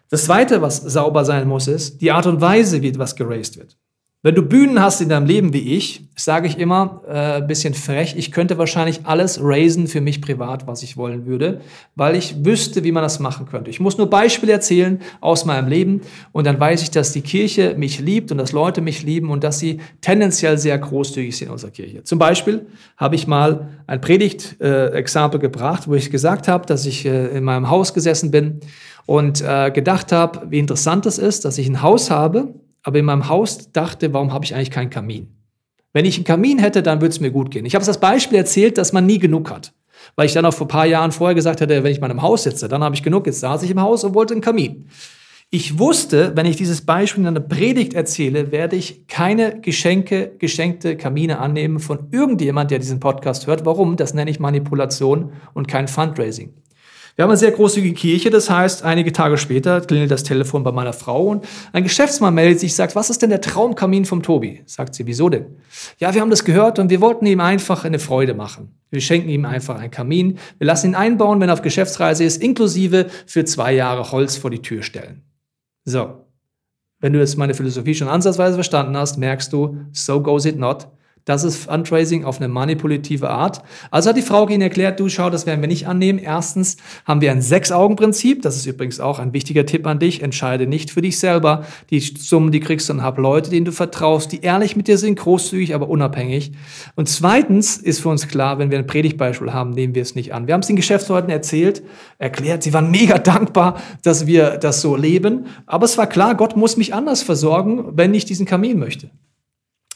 Das 0.08 0.24
Zweite, 0.24 0.62
was 0.62 0.78
sauber 0.78 1.26
sein 1.26 1.46
muss, 1.46 1.68
ist 1.68 2.00
die 2.00 2.10
Art 2.10 2.26
und 2.26 2.40
Weise, 2.40 2.80
wie 2.80 2.88
etwas 2.88 3.16
geraced 3.16 3.58
wird. 3.58 3.76
Wenn 4.26 4.34
du 4.34 4.42
Bühnen 4.42 4.82
hast 4.82 5.00
in 5.00 5.08
deinem 5.08 5.24
Leben 5.24 5.52
wie 5.52 5.76
ich, 5.76 6.02
sage 6.16 6.48
ich 6.48 6.58
immer, 6.58 7.00
äh, 7.08 7.42
bisschen 7.42 7.74
frech, 7.74 8.16
ich 8.18 8.32
könnte 8.32 8.58
wahrscheinlich 8.58 9.06
alles 9.06 9.38
raisen 9.40 9.86
für 9.86 10.00
mich 10.00 10.20
privat, 10.20 10.66
was 10.66 10.82
ich 10.82 10.96
wollen 10.96 11.26
würde, 11.26 11.60
weil 11.94 12.16
ich 12.16 12.44
wüsste, 12.44 12.82
wie 12.82 12.90
man 12.90 13.04
das 13.04 13.20
machen 13.20 13.46
könnte. 13.46 13.70
Ich 13.70 13.78
muss 13.78 13.98
nur 13.98 14.10
Beispiele 14.10 14.50
erzählen 14.50 15.00
aus 15.20 15.44
meinem 15.44 15.68
Leben 15.68 16.00
und 16.32 16.44
dann 16.44 16.58
weiß 16.58 16.82
ich, 16.82 16.90
dass 16.90 17.12
die 17.12 17.20
Kirche 17.20 17.76
mich 17.78 18.00
liebt 18.00 18.32
und 18.32 18.38
dass 18.38 18.50
Leute 18.50 18.80
mich 18.80 19.04
lieben 19.04 19.30
und 19.30 19.44
dass 19.44 19.60
sie 19.60 19.78
tendenziell 20.00 20.58
sehr 20.58 20.76
großzügig 20.76 21.36
sind 21.36 21.46
in 21.46 21.52
unserer 21.52 21.70
Kirche. 21.70 22.02
Zum 22.02 22.18
Beispiel 22.18 22.66
habe 22.96 23.14
ich 23.14 23.28
mal 23.28 23.68
ein 23.86 24.00
Predigt-Exempel 24.00 25.38
äh, 25.38 25.40
gebracht, 25.40 25.86
wo 25.86 25.94
ich 25.94 26.10
gesagt 26.10 26.48
habe, 26.48 26.66
dass 26.66 26.84
ich 26.84 27.06
äh, 27.06 27.28
in 27.28 27.44
meinem 27.44 27.70
Haus 27.70 27.94
gesessen 27.94 28.32
bin 28.32 28.58
und 29.06 29.40
äh, 29.40 29.70
gedacht 29.70 30.10
habe, 30.10 30.50
wie 30.50 30.58
interessant 30.58 31.06
es 31.06 31.18
ist, 31.18 31.44
dass 31.44 31.58
ich 31.58 31.68
ein 31.68 31.80
Haus 31.80 32.10
habe, 32.10 32.54
aber 32.86 33.00
in 33.00 33.04
meinem 33.04 33.28
Haus 33.28 33.72
dachte, 33.72 34.12
warum 34.14 34.32
habe 34.32 34.44
ich 34.44 34.54
eigentlich 34.54 34.70
keinen 34.70 34.90
Kamin? 34.90 35.34
Wenn 35.92 36.04
ich 36.04 36.18
einen 36.18 36.24
Kamin 36.24 36.60
hätte, 36.60 36.84
dann 36.84 37.00
würde 37.00 37.10
es 37.10 37.18
mir 37.18 37.32
gut 37.32 37.50
gehen. 37.50 37.66
Ich 37.66 37.74
habe 37.74 37.84
das 37.84 37.98
Beispiel 37.98 38.38
erzählt, 38.38 38.78
dass 38.78 38.92
man 38.92 39.06
nie 39.06 39.18
genug 39.18 39.50
hat. 39.50 39.72
Weil 40.14 40.26
ich 40.26 40.34
dann 40.34 40.44
auch 40.44 40.54
vor 40.54 40.66
ein 40.66 40.68
paar 40.68 40.86
Jahren 40.86 41.10
vorher 41.10 41.34
gesagt 41.34 41.60
hatte, 41.60 41.82
wenn 41.82 41.90
ich 41.90 42.00
mal 42.00 42.12
im 42.12 42.22
Haus 42.22 42.44
sitze, 42.44 42.68
dann 42.68 42.84
habe 42.84 42.94
ich 42.94 43.02
genug. 43.02 43.26
Jetzt 43.26 43.40
saß 43.40 43.64
ich 43.64 43.72
im 43.72 43.80
Haus 43.80 44.04
und 44.04 44.14
wollte 44.14 44.34
einen 44.34 44.40
Kamin. 44.40 44.88
Ich 45.50 45.80
wusste, 45.80 46.30
wenn 46.36 46.46
ich 46.46 46.54
dieses 46.54 46.86
Beispiel 46.86 47.22
in 47.22 47.28
einer 47.28 47.40
Predigt 47.40 47.94
erzähle, 47.94 48.52
werde 48.52 48.76
ich 48.76 49.08
keine 49.08 49.60
Geschenke, 49.60 50.36
geschenkte 50.38 50.96
Kamine 50.96 51.40
annehmen 51.40 51.80
von 51.80 52.06
irgendjemand, 52.12 52.70
der 52.70 52.78
diesen 52.78 53.00
Podcast 53.00 53.48
hört. 53.48 53.66
Warum? 53.66 53.96
Das 53.96 54.14
nenne 54.14 54.30
ich 54.30 54.38
Manipulation 54.38 55.32
und 55.54 55.66
kein 55.66 55.88
Fundraising. 55.88 56.54
Wir 57.16 57.22
haben 57.22 57.30
eine 57.30 57.38
sehr 57.38 57.50
großzügige 57.50 57.94
Kirche, 57.94 58.28
das 58.28 58.50
heißt, 58.50 58.84
einige 58.84 59.10
Tage 59.10 59.38
später 59.38 59.80
klingelt 59.80 60.10
das 60.10 60.22
Telefon 60.22 60.62
bei 60.62 60.70
meiner 60.70 60.92
Frau 60.92 61.28
und 61.28 61.46
ein 61.72 61.82
Geschäftsmann 61.82 62.34
meldet 62.34 62.60
sich, 62.60 62.74
sagt, 62.74 62.94
was 62.94 63.08
ist 63.08 63.22
denn 63.22 63.30
der 63.30 63.40
Traumkamin 63.40 64.04
vom 64.04 64.22
Tobi? 64.22 64.62
Sagt 64.66 64.94
sie, 64.94 65.06
wieso 65.06 65.30
denn? 65.30 65.56
Ja, 65.98 66.12
wir 66.12 66.20
haben 66.20 66.28
das 66.28 66.44
gehört 66.44 66.78
und 66.78 66.90
wir 66.90 67.00
wollten 67.00 67.24
ihm 67.24 67.40
einfach 67.40 67.86
eine 67.86 67.98
Freude 67.98 68.34
machen. 68.34 68.78
Wir 68.90 69.00
schenken 69.00 69.30
ihm 69.30 69.46
einfach 69.46 69.80
einen 69.80 69.90
Kamin. 69.90 70.38
Wir 70.58 70.66
lassen 70.66 70.88
ihn 70.88 70.94
einbauen, 70.94 71.40
wenn 71.40 71.48
er 71.48 71.54
auf 71.54 71.62
Geschäftsreise 71.62 72.22
ist, 72.22 72.42
inklusive 72.42 73.06
für 73.24 73.46
zwei 73.46 73.72
Jahre 73.72 74.12
Holz 74.12 74.36
vor 74.36 74.50
die 74.50 74.60
Tür 74.60 74.82
stellen. 74.82 75.22
So. 75.84 76.22
Wenn 76.98 77.14
du 77.14 77.18
jetzt 77.18 77.38
meine 77.38 77.54
Philosophie 77.54 77.94
schon 77.94 78.08
ansatzweise 78.08 78.54
verstanden 78.54 78.96
hast, 78.96 79.16
merkst 79.16 79.52
du, 79.52 79.78
so 79.92 80.22
goes 80.22 80.44
it 80.44 80.58
not. 80.58 80.88
Das 81.26 81.42
ist 81.42 81.56
Fundraising 81.56 82.24
auf 82.24 82.38
eine 82.38 82.46
manipulative 82.46 83.30
Art. 83.30 83.60
Also 83.90 84.10
hat 84.10 84.16
die 84.16 84.22
Frau 84.22 84.48
ihnen 84.48 84.62
erklärt, 84.62 85.00
du 85.00 85.08
schau, 85.08 85.28
das 85.28 85.44
werden 85.44 85.60
wir 85.60 85.66
nicht 85.66 85.88
annehmen. 85.88 86.20
Erstens 86.20 86.76
haben 87.04 87.20
wir 87.20 87.32
ein 87.32 87.42
Sechs-Augen-Prinzip. 87.42 88.42
Das 88.42 88.56
ist 88.56 88.64
übrigens 88.64 89.00
auch 89.00 89.18
ein 89.18 89.32
wichtiger 89.32 89.66
Tipp 89.66 89.88
an 89.88 89.98
dich. 89.98 90.22
Entscheide 90.22 90.68
nicht 90.68 90.92
für 90.92 91.02
dich 91.02 91.18
selber. 91.18 91.66
Die 91.90 91.98
Summen, 91.98 92.52
die 92.52 92.60
kriegst 92.60 92.88
du 92.88 92.92
und 92.92 93.02
hab 93.02 93.18
Leute, 93.18 93.50
denen 93.50 93.64
du 93.64 93.72
vertraust, 93.72 94.30
die 94.30 94.42
ehrlich 94.42 94.76
mit 94.76 94.86
dir 94.86 94.98
sind, 94.98 95.18
großzügig, 95.18 95.74
aber 95.74 95.88
unabhängig. 95.88 96.52
Und 96.94 97.08
zweitens 97.08 97.76
ist 97.76 97.98
für 97.98 98.08
uns 98.08 98.28
klar, 98.28 98.60
wenn 98.60 98.70
wir 98.70 98.78
ein 98.78 98.86
Predigtbeispiel 98.86 99.52
haben, 99.52 99.70
nehmen 99.70 99.96
wir 99.96 100.02
es 100.02 100.14
nicht 100.14 100.32
an. 100.32 100.46
Wir 100.46 100.54
haben 100.54 100.60
es 100.60 100.68
den 100.68 100.76
Geschäftsleuten 100.76 101.30
erzählt, 101.30 101.82
erklärt. 102.18 102.62
Sie 102.62 102.72
waren 102.72 102.92
mega 102.92 103.18
dankbar, 103.18 103.80
dass 104.04 104.28
wir 104.28 104.58
das 104.58 104.80
so 104.80 104.94
leben. 104.94 105.46
Aber 105.66 105.86
es 105.86 105.98
war 105.98 106.06
klar, 106.06 106.36
Gott 106.36 106.56
muss 106.56 106.76
mich 106.76 106.94
anders 106.94 107.24
versorgen, 107.24 107.96
wenn 107.96 108.14
ich 108.14 108.26
diesen 108.26 108.46
Kamin 108.46 108.78
möchte. 108.78 109.10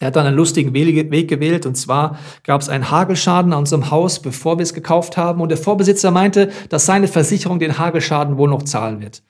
Er 0.00 0.07
hat 0.07 0.16
dann 0.16 0.26
einen 0.26 0.37
lustigen 0.37 0.73
Weg 0.73 1.28
gewählt 1.28 1.66
und 1.66 1.76
zwar 1.76 2.19
gab 2.42 2.62
es 2.62 2.71
einen 2.71 2.90
Hagelschaden 2.90 3.52
an 3.52 3.59
unserem 3.61 3.90
Haus, 3.90 4.21
bevor 4.21 4.59
wir 4.59 4.62
es 4.62 4.73
gekauft 4.73 5.19
haben 5.19 5.42
und 5.42 5.50
der 5.50 5.59
Vorbesitzer 5.59 6.11
meinte, 6.11 6.50
dass 6.71 6.87
seine 6.87 7.07
Versicherung 7.07 7.59
den 7.59 7.78
Hagelschaden 7.78 8.38
wohl 8.38 8.49
noch 8.49 8.62
zahlen 8.62 9.02
wird. 9.02 9.23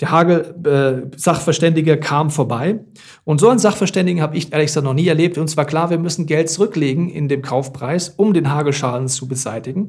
Der 0.00 0.12
Hagel-Sachverständige 0.12 1.92
äh, 1.92 1.96
kam 1.96 2.30
vorbei. 2.30 2.78
Und 3.24 3.40
so 3.40 3.48
einen 3.48 3.58
Sachverständigen 3.58 4.22
habe 4.22 4.36
ich 4.36 4.52
ehrlich 4.52 4.68
gesagt 4.68 4.84
noch 4.84 4.94
nie 4.94 5.08
erlebt. 5.08 5.38
Und 5.38 5.48
zwar 5.48 5.64
klar, 5.64 5.90
wir 5.90 5.98
müssen 5.98 6.26
Geld 6.26 6.48
zurücklegen 6.50 7.10
in 7.10 7.28
dem 7.28 7.42
Kaufpreis, 7.42 8.10
um 8.16 8.32
den 8.32 8.52
Hagelschaden 8.52 9.08
zu 9.08 9.26
beseitigen. 9.26 9.88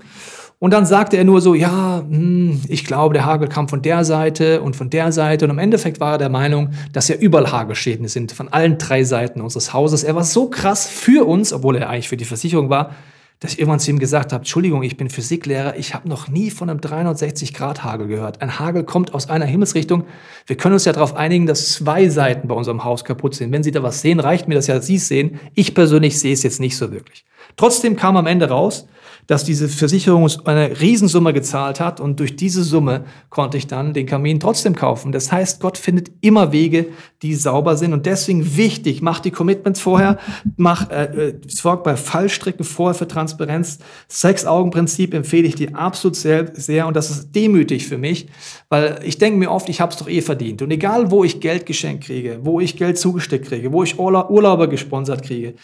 Und 0.57 0.71
dann 0.71 0.87
sagte 0.87 1.15
er 1.15 1.25
nur 1.25 1.41
so, 1.41 1.53
ja, 1.53 2.03
hm, 2.09 2.61
ich 2.67 2.85
glaube, 2.85 3.13
der 3.13 3.25
Hagel 3.25 3.47
kam 3.49 3.69
von 3.69 3.83
der 3.83 4.03
Seite 4.03 4.61
und 4.61 4.75
von 4.75 4.89
der 4.89 5.11
Seite. 5.11 5.45
Und 5.45 5.51
im 5.51 5.59
Endeffekt 5.59 5.99
war 5.99 6.13
er 6.13 6.17
der 6.17 6.29
Meinung, 6.29 6.71
dass 6.91 7.07
ja 7.07 7.15
überall 7.15 7.51
Hagelschäden 7.51 8.07
sind, 8.07 8.31
von 8.31 8.49
allen 8.49 8.79
drei 8.79 9.03
Seiten 9.03 9.41
unseres 9.41 9.73
Hauses. 9.73 10.03
Er 10.03 10.15
war 10.15 10.23
so 10.23 10.49
krass 10.49 10.87
für 10.87 11.27
uns, 11.27 11.53
obwohl 11.53 11.75
er 11.75 11.87
eigentlich 11.87 12.09
für 12.09 12.17
die 12.17 12.25
Versicherung 12.25 12.71
war, 12.71 12.95
dass 13.39 13.53
ich 13.53 13.59
irgendwann 13.59 13.79
zu 13.79 13.89
ihm 13.89 13.99
gesagt 13.99 14.33
habe, 14.33 14.41
Entschuldigung, 14.41 14.83
ich 14.83 14.97
bin 14.97 15.09
Physiklehrer, 15.09 15.77
ich 15.77 15.93
habe 15.93 16.09
noch 16.09 16.27
nie 16.27 16.51
von 16.51 16.69
einem 16.69 16.79
360-Grad-Hagel 16.79 18.07
gehört. 18.07 18.41
Ein 18.41 18.59
Hagel 18.59 18.83
kommt 18.83 19.13
aus 19.13 19.29
einer 19.29 19.45
Himmelsrichtung. 19.45 20.03
Wir 20.45 20.57
können 20.57 20.73
uns 20.73 20.85
ja 20.85 20.91
darauf 20.91 21.15
einigen, 21.15 21.45
dass 21.45 21.71
zwei 21.71 22.09
Seiten 22.09 22.49
bei 22.49 22.55
unserem 22.55 22.83
Haus 22.83 23.05
kaputt 23.05 23.35
sind. 23.35 23.51
Wenn 23.53 23.63
Sie 23.63 23.71
da 23.71 23.81
was 23.81 24.01
sehen, 24.01 24.19
reicht 24.19 24.49
mir 24.49 24.55
das 24.55 24.67
ja, 24.67 24.81
Sie 24.81 24.95
es 24.95 25.07
sehen. 25.07 25.39
Ich 25.55 25.73
persönlich 25.73 26.19
sehe 26.19 26.33
es 26.33 26.43
jetzt 26.43 26.59
nicht 26.59 26.75
so 26.75 26.91
wirklich. 26.91 27.23
Trotzdem 27.55 27.95
kam 27.95 28.17
am 28.17 28.27
Ende 28.27 28.49
raus, 28.49 28.87
dass 29.29 29.43
diese 29.43 29.69
Versicherung 29.69 30.27
eine 30.45 30.81
Riesensumme 30.81 31.33
gezahlt 31.33 31.79
hat 31.79 31.99
und 31.99 32.19
durch 32.19 32.35
diese 32.35 32.63
Summe 32.63 33.05
konnte 33.29 33.57
ich 33.57 33.67
dann 33.67 33.93
den 33.93 34.07
Kamin 34.07 34.39
trotzdem 34.39 34.75
kaufen. 34.75 35.11
Das 35.11 35.31
heißt, 35.31 35.61
Gott 35.61 35.77
findet 35.77 36.11
immer 36.21 36.51
Wege, 36.51 36.87
die 37.21 37.35
sauber 37.35 37.75
sind 37.75 37.93
und 37.93 38.05
deswegen 38.05 38.55
wichtig, 38.55 39.01
mach 39.01 39.19
die 39.19 39.31
Commitments 39.31 39.81
vorher, 39.81 40.17
mach, 40.55 40.89
äh, 40.89 41.03
äh 41.03 41.33
sorg 41.47 41.83
bei 41.83 41.97
Fallstricken 41.97 42.63
vorher 42.63 42.93
für 42.95 43.07
Transparenz. 43.07 43.79
Sechs-Augen-Prinzip 44.07 45.13
empfehle 45.13 45.47
ich 45.47 45.55
dir 45.55 45.75
absolut 45.75 46.15
sehr, 46.15 46.51
sehr 46.55 46.87
und 46.87 46.95
das 46.95 47.09
ist 47.09 47.35
demütig 47.35 47.87
für 47.87 47.97
mich, 47.97 48.27
weil 48.69 48.99
ich 49.03 49.17
denke 49.17 49.37
mir 49.37 49.51
oft, 49.51 49.67
ich 49.69 49.81
habe 49.81 49.91
es 49.91 49.97
doch 49.97 50.07
eh 50.07 50.21
verdient 50.21 50.61
und 50.61 50.71
egal, 50.71 51.11
wo 51.11 51.23
ich 51.23 51.39
Geld 51.39 51.65
geschenkt 51.65 52.05
kriege, 52.05 52.39
wo 52.43 52.59
ich 52.59 52.77
Geld 52.77 52.97
zugesteckt 52.97 53.47
kriege, 53.47 53.73
wo 53.73 53.83
ich 53.83 53.99
Urlauber 53.99 54.67
gesponsert 54.67 55.23
kriege, 55.23 55.55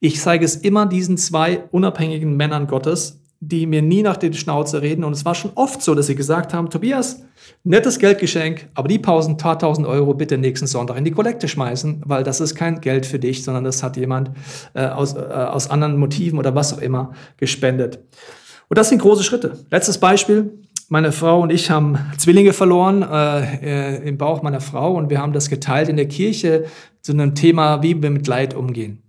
ich 0.00 0.20
zeige 0.20 0.44
es 0.44 0.56
immer 0.56 0.86
diesen 0.86 1.16
zwei 1.16 1.64
unabhängigen 1.70 2.36
Männern 2.36 2.66
Gottes, 2.66 3.23
die 3.48 3.66
mir 3.66 3.82
nie 3.82 4.02
nach 4.02 4.16
den 4.16 4.34
Schnauze 4.34 4.82
reden. 4.82 5.04
Und 5.04 5.12
es 5.12 5.24
war 5.24 5.34
schon 5.34 5.52
oft 5.54 5.82
so, 5.82 5.94
dass 5.94 6.06
sie 6.06 6.14
gesagt 6.14 6.54
haben, 6.54 6.70
Tobias, 6.70 7.22
nettes 7.62 7.98
Geldgeschenk, 7.98 8.68
aber 8.74 8.88
die 8.88 9.00
tausend, 9.00 9.38
paar 9.38 9.58
tausend 9.58 9.86
Euro 9.86 10.14
bitte 10.14 10.38
nächsten 10.38 10.66
Sonntag 10.66 10.96
in 10.96 11.04
die 11.04 11.10
Kollekte 11.10 11.48
schmeißen, 11.48 12.02
weil 12.04 12.24
das 12.24 12.40
ist 12.40 12.54
kein 12.54 12.80
Geld 12.80 13.06
für 13.06 13.18
dich, 13.18 13.44
sondern 13.44 13.64
das 13.64 13.82
hat 13.82 13.96
jemand 13.96 14.30
äh, 14.74 14.86
aus, 14.86 15.14
äh, 15.14 15.18
aus 15.18 15.70
anderen 15.70 15.98
Motiven 15.98 16.38
oder 16.38 16.54
was 16.54 16.72
auch 16.72 16.80
immer 16.80 17.12
gespendet. 17.36 17.98
Und 18.68 18.78
das 18.78 18.88
sind 18.88 19.00
große 19.00 19.22
Schritte. 19.22 19.58
Letztes 19.70 19.98
Beispiel. 19.98 20.58
Meine 20.88 21.12
Frau 21.12 21.40
und 21.40 21.50
ich 21.50 21.70
haben 21.70 21.98
Zwillinge 22.18 22.52
verloren 22.52 23.02
äh, 23.02 23.96
äh 23.96 24.08
im 24.08 24.18
Bauch 24.18 24.42
meiner 24.42 24.60
Frau 24.60 24.94
und 24.94 25.08
wir 25.08 25.18
haben 25.18 25.32
das 25.32 25.48
geteilt 25.48 25.88
in 25.88 25.96
der 25.96 26.08
Kirche 26.08 26.66
zu 27.00 27.12
einem 27.12 27.34
Thema, 27.34 27.82
wie 27.82 28.02
wir 28.02 28.10
mit 28.10 28.26
Leid 28.26 28.54
umgehen. 28.54 29.03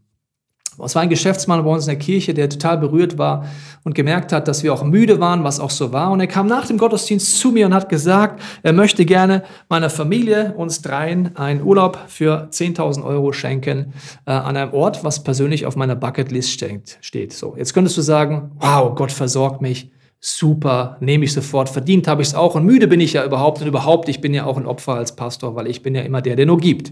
Es 0.83 0.95
war 0.95 1.01
ein 1.01 1.09
Geschäftsmann 1.09 1.63
bei 1.63 1.71
uns 1.71 1.85
in 1.85 1.91
der 1.91 1.99
Kirche, 1.99 2.33
der 2.33 2.49
total 2.49 2.77
berührt 2.77 3.17
war 3.17 3.45
und 3.83 3.95
gemerkt 3.95 4.31
hat, 4.33 4.47
dass 4.47 4.63
wir 4.63 4.73
auch 4.73 4.83
müde 4.83 5.19
waren, 5.19 5.43
was 5.43 5.59
auch 5.59 5.69
so 5.69 5.93
war. 5.93 6.11
Und 6.11 6.19
er 6.19 6.27
kam 6.27 6.47
nach 6.47 6.67
dem 6.67 6.77
Gottesdienst 6.77 7.39
zu 7.39 7.51
mir 7.51 7.65
und 7.65 7.73
hat 7.73 7.89
gesagt, 7.89 8.41
er 8.63 8.73
möchte 8.73 9.05
gerne 9.05 9.43
meiner 9.69 9.89
Familie, 9.89 10.53
uns 10.57 10.81
dreien, 10.81 11.35
einen 11.37 11.61
Urlaub 11.63 11.99
für 12.07 12.49
10.000 12.51 13.03
Euro 13.05 13.31
schenken 13.31 13.93
äh, 14.25 14.31
an 14.31 14.57
einem 14.57 14.73
Ort, 14.73 15.03
was 15.03 15.23
persönlich 15.23 15.65
auf 15.65 15.75
meiner 15.75 15.95
Bucketlist 15.95 16.51
steht. 17.01 17.33
So, 17.33 17.55
jetzt 17.57 17.73
könntest 17.73 17.97
du 17.97 18.01
sagen, 18.01 18.51
wow, 18.59 18.93
Gott 18.95 19.11
versorgt 19.11 19.61
mich. 19.61 19.91
Super, 20.19 20.97
nehme 21.01 21.25
ich 21.25 21.33
sofort. 21.33 21.69
Verdient 21.69 22.07
habe 22.07 22.21
ich 22.23 22.29
es 22.29 22.35
auch. 22.35 22.55
Und 22.55 22.65
müde 22.65 22.87
bin 22.87 22.99
ich 22.99 23.13
ja 23.13 23.23
überhaupt. 23.23 23.61
Und 23.61 23.67
überhaupt, 23.67 24.09
ich 24.09 24.21
bin 24.21 24.33
ja 24.33 24.45
auch 24.45 24.57
ein 24.57 24.65
Opfer 24.65 24.95
als 24.95 25.15
Pastor, 25.15 25.55
weil 25.55 25.67
ich 25.67 25.83
bin 25.83 25.93
ja 25.93 26.01
immer 26.01 26.21
der, 26.21 26.35
der 26.35 26.47
nur 26.47 26.57
gibt. 26.57 26.91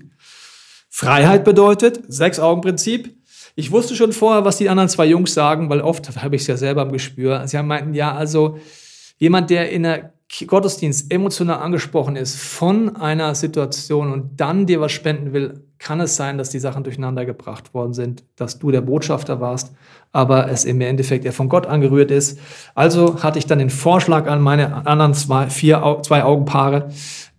Freiheit 0.96 1.44
bedeutet, 1.44 2.02
Sechs-Augen-Prinzip, 2.08 3.16
ich 3.56 3.72
wusste 3.72 3.96
schon 3.96 4.14
vorher, 4.14 4.46
was 4.46 4.58
die 4.58 4.70
anderen 4.70 4.90
zwei 4.90 5.06
Jungs 5.06 5.34
sagen, 5.34 5.70
weil 5.70 5.82
oft 5.82 6.16
habe 6.22 6.36
ich 6.36 6.42
es 6.44 6.48
ja 6.48 6.58
selber 6.58 6.84
im 6.84 6.92
Gespür. 6.92 7.48
Sie 7.48 7.62
meinten, 7.62 7.94
ja, 7.94 8.14
also 8.14 8.58
jemand, 9.18 9.50
der 9.50 9.70
in 9.70 9.84
der 9.84 10.14
Gottesdienst 10.48 11.14
emotional 11.14 11.60
angesprochen 11.60 12.16
ist 12.16 12.36
von 12.36 12.96
einer 12.96 13.36
Situation 13.36 14.12
und 14.12 14.40
dann 14.42 14.66
dir 14.66 14.82
was 14.82 14.92
spenden 14.92 15.32
will, 15.32 15.62
kann 15.78 16.00
es 16.00 16.16
sein, 16.16 16.38
dass 16.38 16.50
die 16.50 16.60
Sachen 16.60 16.84
durcheinander 16.84 17.26
gebracht 17.26 17.74
worden 17.74 17.94
sind, 17.94 18.24
dass 18.36 18.58
du 18.58 18.72
der 18.72 18.82
Botschafter 18.82 19.42
warst, 19.42 19.74
aber 20.12 20.50
es 20.50 20.66
im 20.66 20.82
Endeffekt 20.82 21.26
er 21.26 21.34
von 21.34 21.50
Gott 21.50 21.68
angerührt 21.68 22.10
ist. 22.10 22.40
Also 22.74 23.22
hatte 23.22 23.38
ich 23.38 23.46
dann 23.46 23.60
den 23.60 23.70
Vorschlag 23.70 24.28
an 24.28 24.42
meine 24.42 24.88
anderen 24.88 25.14
zwei, 25.14 25.50
vier, 25.50 26.00
zwei 26.02 26.24
Augenpaare, 26.24 26.90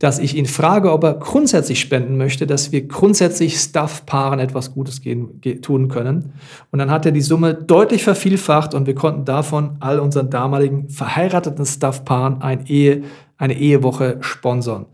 dass 0.05 0.19
ich 0.19 0.37
ihn 0.37 0.45
frage, 0.45 0.93
ob 0.93 1.03
er 1.03 1.15
grundsätzlich 1.15 1.81
spenden 1.81 2.19
möchte, 2.19 2.47
dass 2.47 2.73
wir 2.73 2.87
grundsätzlich 2.87 3.57
Staff-Paaren 3.57 4.39
etwas 4.39 4.75
Gutes 4.75 5.01
gehen, 5.01 5.41
tun 5.63 5.89
können. 5.89 6.35
Und 6.71 6.79
dann 6.79 6.91
hat 6.91 7.07
er 7.07 7.13
die 7.13 7.23
Summe 7.23 7.55
deutlich 7.55 8.05
vervielfacht 8.05 8.75
und 8.75 8.87
wir 8.87 8.95
konnten 8.95 9.25
davon 9.25 9.79
all 9.81 10.01
unseren 10.01 10.29
damaligen 10.29 10.91
verheirateten 10.91 11.65
Staff-Paaren 11.65 12.43
ein 12.43 12.67
Ehe, 12.67 13.05
eine 13.39 13.59
Ehewoche 13.59 14.19
sponsern. 14.21 14.85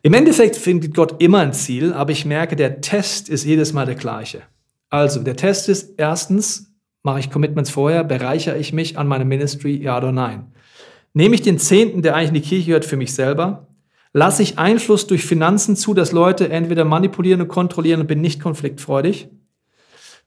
Im 0.00 0.14
Endeffekt 0.14 0.56
findet 0.56 0.94
Gott 0.94 1.20
immer 1.22 1.40
ein 1.40 1.52
Ziel, 1.52 1.92
aber 1.92 2.12
ich 2.12 2.24
merke, 2.24 2.56
der 2.56 2.80
Test 2.80 3.28
ist 3.28 3.44
jedes 3.44 3.74
Mal 3.74 3.84
der 3.84 3.96
gleiche. 3.96 4.40
Also, 4.88 5.20
der 5.20 5.36
Test 5.36 5.68
ist 5.68 5.92
erstens, 5.98 6.72
mache 7.02 7.20
ich 7.20 7.30
Commitments 7.30 7.68
vorher, 7.68 8.02
bereichere 8.02 8.56
ich 8.56 8.72
mich 8.72 8.96
an 8.96 9.08
meinem 9.08 9.28
Ministry, 9.28 9.76
ja 9.76 9.98
oder 9.98 10.10
nein. 10.10 10.46
Nehme 11.12 11.34
ich 11.34 11.42
den 11.42 11.58
Zehnten, 11.58 12.00
der 12.00 12.14
eigentlich 12.16 12.28
in 12.28 12.34
die 12.34 12.40
Kirche 12.40 12.66
gehört, 12.68 12.86
für 12.86 12.96
mich 12.96 13.12
selber? 13.12 13.66
Lasse 14.12 14.42
ich 14.42 14.58
Einfluss 14.58 15.06
durch 15.06 15.24
Finanzen 15.24 15.76
zu, 15.76 15.94
dass 15.94 16.12
Leute 16.12 16.48
entweder 16.48 16.84
manipulieren 16.84 17.42
und 17.42 17.48
kontrollieren 17.48 18.00
und 18.00 18.06
bin 18.06 18.20
nicht 18.20 18.40
konfliktfreudig? 18.40 19.28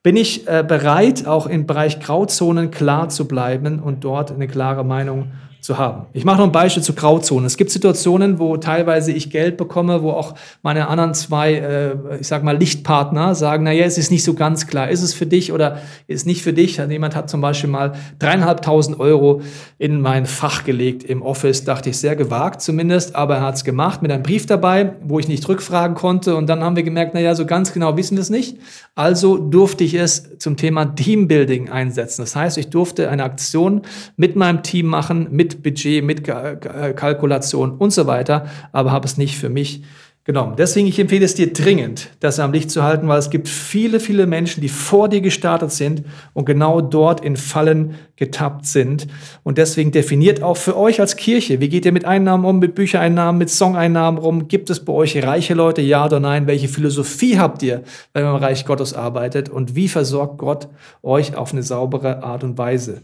Bin 0.04 0.16
ich 0.16 0.48
äh, 0.48 0.64
bereit, 0.68 1.28
auch 1.28 1.46
im 1.48 1.68
Bereich 1.68 2.00
Grauzonen 2.00 2.72
klar 2.72 3.10
zu 3.10 3.28
bleiben 3.28 3.80
und 3.80 4.04
dort 4.04 4.32
eine 4.32 4.48
klare 4.48 4.84
Meinung 4.84 5.32
zu 5.62 5.78
haben. 5.78 6.08
Ich 6.14 6.26
mache 6.26 6.40
noch 6.40 6.46
ein 6.46 6.52
Beispiel 6.52 6.82
zu 6.82 6.94
Grauzonen. 6.94 7.46
Es 7.46 7.56
gibt 7.56 7.70
Situationen, 7.70 8.40
wo 8.40 8.58
teilweise 8.58 9.12
ich 9.12 9.30
Geld 9.30 9.58
bekomme, 9.58 10.02
wo 10.02 10.12
auch 10.12 10.34
meine 10.64 10.88
anderen 10.88 11.14
zwei, 11.14 11.54
äh, 11.54 12.18
ich 12.20 12.28
sag 12.28 12.44
mal, 12.44 12.58
Lichtpartner 12.58 13.36
sagen, 13.36 13.64
naja, 13.64 13.86
es 13.86 13.98
ist 13.98 14.12
nicht 14.12 14.24
so 14.24 14.34
ganz 14.34 14.66
klar, 14.66 14.90
ist 14.90 15.04
es 15.04 15.14
für 15.14 15.28
dich 15.28 15.54
oder 15.54 15.78
ist 16.08 16.26
nicht 16.26 16.42
für 16.42 16.52
dich? 16.52 16.78
Jemand 16.78 17.16
hat 17.16 17.30
zum 17.30 17.42
Beispiel 17.42 17.70
mal 17.70 17.94
dreieinhalbtausend 18.18 19.00
Euro 19.00 19.42
in 19.78 20.02
mein 20.02 20.26
Fach 20.26 20.64
gelegt 20.64 21.04
im 21.04 21.22
Office, 21.22 21.64
dachte 21.64 21.92
ich, 21.92 21.98
sehr 21.98 22.16
gewagt 22.16 22.62
zumindest, 22.62 23.16
aber 23.16 23.36
er 23.36 23.42
hat 23.42 23.56
es 23.56 23.64
gemacht 23.64 24.02
mit 24.02 24.12
einem 24.12 24.24
Brief 24.24 24.48
dabei, 24.48 24.94
wo 25.04 25.20
ich 25.20 25.28
nicht 25.28 25.48
rückfragen 25.48 25.96
konnte 25.96 26.36
und 26.36 26.48
dann 26.48 26.64
haben 26.64 26.76
wir 26.76 26.84
gemerkt, 26.84 27.14
naja, 27.14 27.36
so 27.36 27.46
ganz 27.46 27.72
genau 27.72 27.98
wissen 27.98 28.18
wir 28.18 28.22
es 28.22 28.32
nicht. 28.32 28.58
Also 28.96 29.38
durfte 29.38 29.84
ich 29.84 29.94
es 29.94 30.38
zum 30.40 30.58
Thema 30.58 30.86
Teambuilding 30.86 31.70
einsetzen. 31.70 32.24
Das 32.24 32.36
heißt, 32.36 32.58
ich 32.58 32.70
durfte 32.70 33.10
eine 33.10 33.24
Aktion 33.24 33.84
mit 34.16 34.36
meinem 34.36 34.64
Team 34.64 34.88
machen, 34.88 35.28
mit 35.32 35.51
mit 35.56 35.64
Budget, 35.64 36.04
mit 36.04 36.24
Kalkulation 36.24 37.72
und 37.72 37.92
so 37.92 38.08
weiter, 38.08 38.48
aber 38.72 38.92
habe 38.92 39.06
es 39.06 39.18
nicht 39.18 39.38
für 39.38 39.50
mich 39.50 39.84
genommen. 40.24 40.54
Deswegen, 40.56 40.88
ich 40.88 41.00
empfehle 41.00 41.26
es 41.26 41.34
dir 41.34 41.52
dringend, 41.52 42.10
das 42.20 42.40
am 42.40 42.52
Licht 42.52 42.70
zu 42.70 42.84
halten, 42.84 43.08
weil 43.08 43.18
es 43.18 43.32
gibt 43.32 43.48
viele, 43.48 44.00
viele 44.00 44.28
Menschen, 44.28 44.62
die 44.62 44.70
vor 44.70 45.10
dir 45.10 45.20
gestartet 45.20 45.72
sind 45.72 46.04
und 46.34 46.46
genau 46.46 46.80
dort 46.80 47.26
in 47.26 47.38
Fallen 47.38 47.96
getappt 48.18 48.68
sind. 48.68 49.08
Und 49.42 49.58
deswegen 49.58 49.92
definiert 49.92 50.44
auch 50.44 50.58
für 50.58 50.78
euch 50.78 51.00
als 51.00 51.16
Kirche, 51.16 51.60
wie 51.60 51.70
geht 51.70 51.86
ihr 51.86 51.92
mit 51.92 52.06
Einnahmen 52.06 52.46
um, 52.46 52.60
mit 52.60 52.76
Büchereinnahmen, 52.76 53.40
mit 53.40 53.50
Songeinnahmen 53.50 54.20
rum? 54.20 54.48
Gibt 54.48 54.70
es 54.70 54.86
bei 54.86 54.94
euch 54.94 55.24
reiche 55.24 55.56
Leute, 55.56 55.82
ja 55.82 56.06
oder 56.06 56.20
nein? 56.20 56.46
Welche 56.46 56.68
Philosophie 56.68 57.40
habt 57.40 57.64
ihr, 57.64 57.82
wenn 58.14 58.24
man 58.24 58.36
im 58.36 58.44
Reich 58.44 58.66
Gottes 58.66 58.94
arbeitet? 58.94 59.50
Und 59.50 59.76
wie 59.76 59.88
versorgt 59.88 60.38
Gott 60.38 60.68
euch 61.02 61.36
auf 61.36 61.52
eine 61.52 61.64
saubere 61.64 62.22
Art 62.22 62.44
und 62.44 62.60
Weise? 62.60 63.02